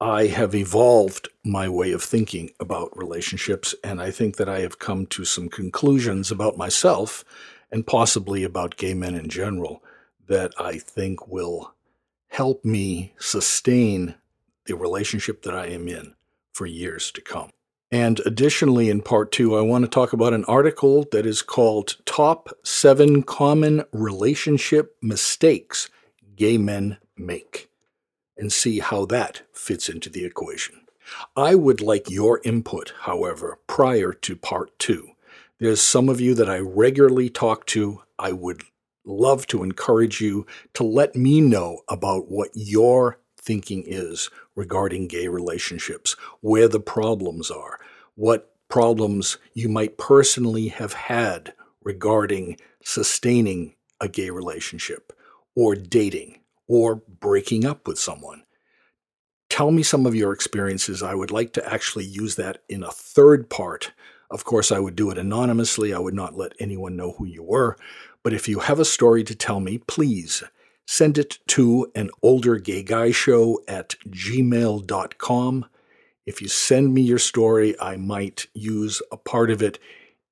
I 0.00 0.26
have 0.26 0.56
evolved 0.56 1.28
my 1.44 1.68
way 1.68 1.92
of 1.92 2.02
thinking 2.02 2.50
about 2.58 2.98
relationships, 2.98 3.76
and 3.84 4.02
I 4.02 4.10
think 4.10 4.38
that 4.38 4.48
I 4.48 4.58
have 4.58 4.80
come 4.80 5.06
to 5.06 5.24
some 5.24 5.48
conclusions 5.48 6.32
about 6.32 6.56
myself 6.56 7.24
and 7.70 7.86
possibly 7.86 8.44
about 8.44 8.76
gay 8.76 8.94
men 8.94 9.14
in 9.14 9.28
general 9.28 9.82
that 10.26 10.52
I 10.58 10.78
think 10.78 11.28
will 11.28 11.74
help 12.28 12.64
me 12.64 13.14
sustain 13.18 14.14
the 14.66 14.76
relationship 14.76 15.42
that 15.42 15.54
I 15.54 15.66
am 15.66 15.88
in 15.88 16.14
for 16.52 16.66
years 16.66 17.10
to 17.12 17.20
come. 17.20 17.50
And 17.90 18.20
additionally, 18.26 18.90
in 18.90 19.00
part 19.00 19.32
two, 19.32 19.56
I 19.56 19.62
want 19.62 19.84
to 19.84 19.90
talk 19.90 20.12
about 20.12 20.34
an 20.34 20.44
article 20.44 21.06
that 21.10 21.24
is 21.24 21.40
called 21.40 21.96
Top 22.04 22.50
Seven 22.62 23.22
Common 23.22 23.84
Relationship 23.92 24.96
Mistakes 25.00 25.88
Gay 26.36 26.58
Men 26.58 26.98
Make 27.16 27.70
and 28.36 28.52
see 28.52 28.80
how 28.80 29.06
that 29.06 29.42
fits 29.52 29.88
into 29.88 30.10
the 30.10 30.24
equation. 30.24 30.82
I 31.34 31.54
would 31.54 31.80
like 31.80 32.10
your 32.10 32.40
input, 32.44 32.92
however, 33.00 33.58
prior 33.66 34.12
to 34.12 34.36
part 34.36 34.78
two. 34.78 35.12
There's 35.60 35.80
some 35.80 36.08
of 36.08 36.20
you 36.20 36.34
that 36.34 36.48
I 36.48 36.58
regularly 36.58 37.28
talk 37.28 37.66
to. 37.66 38.02
I 38.18 38.30
would 38.32 38.62
love 39.04 39.46
to 39.48 39.64
encourage 39.64 40.20
you 40.20 40.46
to 40.74 40.84
let 40.84 41.16
me 41.16 41.40
know 41.40 41.80
about 41.88 42.30
what 42.30 42.50
your 42.54 43.18
thinking 43.36 43.82
is 43.86 44.30
regarding 44.54 45.08
gay 45.08 45.26
relationships, 45.26 46.14
where 46.40 46.68
the 46.68 46.80
problems 46.80 47.50
are, 47.50 47.80
what 48.14 48.54
problems 48.68 49.38
you 49.54 49.68
might 49.68 49.98
personally 49.98 50.68
have 50.68 50.92
had 50.92 51.54
regarding 51.82 52.56
sustaining 52.84 53.74
a 54.00 54.08
gay 54.08 54.30
relationship 54.30 55.12
or 55.56 55.74
dating 55.74 56.38
or 56.68 57.02
breaking 57.20 57.64
up 57.64 57.88
with 57.88 57.98
someone. 57.98 58.44
Tell 59.50 59.70
me 59.72 59.82
some 59.82 60.06
of 60.06 60.14
your 60.14 60.32
experiences. 60.32 61.02
I 61.02 61.14
would 61.14 61.30
like 61.30 61.52
to 61.54 61.72
actually 61.72 62.04
use 62.04 62.36
that 62.36 62.62
in 62.68 62.84
a 62.84 62.92
third 62.92 63.48
part. 63.48 63.92
Of 64.30 64.44
course, 64.44 64.70
I 64.70 64.78
would 64.78 64.96
do 64.96 65.10
it 65.10 65.18
anonymously. 65.18 65.94
I 65.94 65.98
would 65.98 66.14
not 66.14 66.36
let 66.36 66.52
anyone 66.58 66.96
know 66.96 67.12
who 67.12 67.24
you 67.24 67.42
were. 67.42 67.76
But 68.22 68.32
if 68.32 68.48
you 68.48 68.60
have 68.60 68.78
a 68.78 68.84
story 68.84 69.24
to 69.24 69.34
tell 69.34 69.60
me, 69.60 69.78
please 69.78 70.42
send 70.86 71.18
it 71.18 71.38
to 71.46 71.90
an 71.94 72.10
older 72.22 72.56
gay 72.56 72.82
guy 72.82 73.10
show 73.10 73.62
at 73.68 73.94
gmail.com. 74.08 75.66
If 76.26 76.42
you 76.42 76.48
send 76.48 76.92
me 76.92 77.02
your 77.02 77.18
story, 77.18 77.78
I 77.80 77.96
might 77.96 78.46
use 78.52 79.00
a 79.10 79.16
part 79.16 79.50
of 79.50 79.62
it 79.62 79.78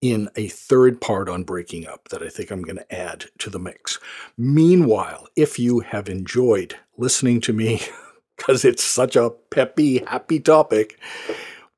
in 0.02 0.28
a 0.36 0.48
third 0.48 1.00
part 1.00 1.28
on 1.28 1.42
breaking 1.42 1.86
up 1.86 2.08
that 2.08 2.22
I 2.22 2.28
think 2.28 2.50
I'm 2.50 2.62
going 2.62 2.76
to 2.76 2.94
add 2.94 3.26
to 3.38 3.50
the 3.50 3.58
mix. 3.58 3.98
Meanwhile, 4.36 5.28
if 5.36 5.58
you 5.58 5.80
have 5.80 6.08
enjoyed 6.08 6.76
listening 6.98 7.40
to 7.42 7.52
me, 7.52 7.80
because 8.36 8.64
it's 8.64 8.84
such 8.84 9.16
a 9.16 9.30
peppy, 9.30 9.98
happy 10.06 10.38
topic, 10.40 10.98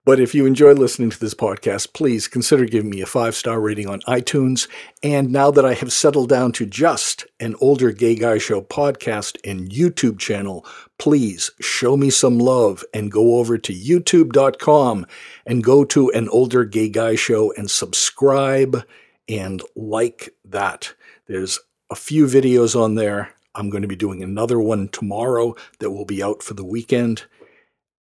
But 0.09 0.21
if 0.21 0.35
you 0.35 0.47
enjoy 0.47 0.73
listening 0.73 1.11
to 1.11 1.21
this 1.21 1.35
podcast, 1.35 1.93
please 1.93 2.29
consider 2.29 2.65
giving 2.65 2.89
me 2.89 3.03
a 3.03 3.07
five 3.07 3.35
star 3.35 3.61
rating 3.61 3.91
on 3.91 4.01
iTunes. 4.09 4.67
And 5.03 5.31
now 5.31 5.51
that 5.51 5.67
I 5.67 5.75
have 5.75 5.93
settled 5.93 6.31
down 6.31 6.53
to 6.53 6.65
just 6.65 7.27
an 7.41 7.55
older 7.61 7.93
gay 7.93 8.15
guy 8.15 8.39
show 8.39 8.63
podcast 8.63 9.37
and 9.45 9.69
YouTube 9.69 10.19
channel, 10.19 10.65
please 10.97 11.51
show 11.61 11.95
me 11.95 12.09
some 12.09 12.39
love 12.39 12.83
and 12.95 13.13
go 13.13 13.37
over 13.37 13.59
to 13.59 13.75
youtube.com 13.75 15.05
and 15.45 15.63
go 15.63 15.85
to 15.85 16.11
an 16.13 16.31
older 16.31 16.65
gay 16.65 16.89
guy 16.89 17.15
show 17.15 17.53
and 17.53 17.71
subscribe 17.71 18.83
and 19.29 19.61
like 19.77 20.35
that. 20.43 20.95
There's 21.27 21.59
a 21.91 21.95
few 21.95 22.25
videos 22.25 22.75
on 22.75 22.95
there. 22.95 23.35
I'm 23.55 23.69
going 23.69 23.83
to 23.83 23.89
be 23.89 23.95
doing 23.95 24.23
another 24.23 24.59
one 24.59 24.89
tomorrow 24.89 25.55
that 25.81 25.91
will 25.91 26.07
be 26.07 26.23
out 26.23 26.43
for 26.43 26.55
the 26.55 26.65
weekend. 26.65 27.25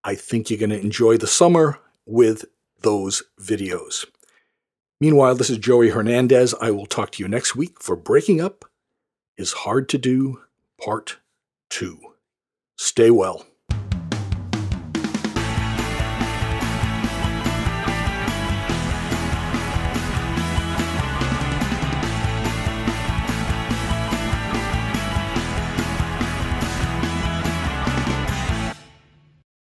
I 0.04 0.14
think 0.14 0.48
you're 0.48 0.58
going 0.58 0.70
to 0.70 0.80
enjoy 0.80 1.18
the 1.18 1.26
summer 1.26 1.78
with 2.08 2.46
those 2.80 3.22
videos. 3.40 4.06
Meanwhile, 5.00 5.36
this 5.36 5.50
is 5.50 5.58
Joey 5.58 5.90
Hernandez. 5.90 6.54
I 6.60 6.72
will 6.72 6.86
talk 6.86 7.12
to 7.12 7.22
you 7.22 7.28
next 7.28 7.54
week 7.54 7.80
for 7.80 7.94
Breaking 7.94 8.40
Up 8.40 8.64
is 9.36 9.52
Hard 9.52 9.88
to 9.90 9.98
Do, 9.98 10.40
Part 10.82 11.18
2. 11.70 11.98
Stay 12.76 13.10
well. 13.10 13.46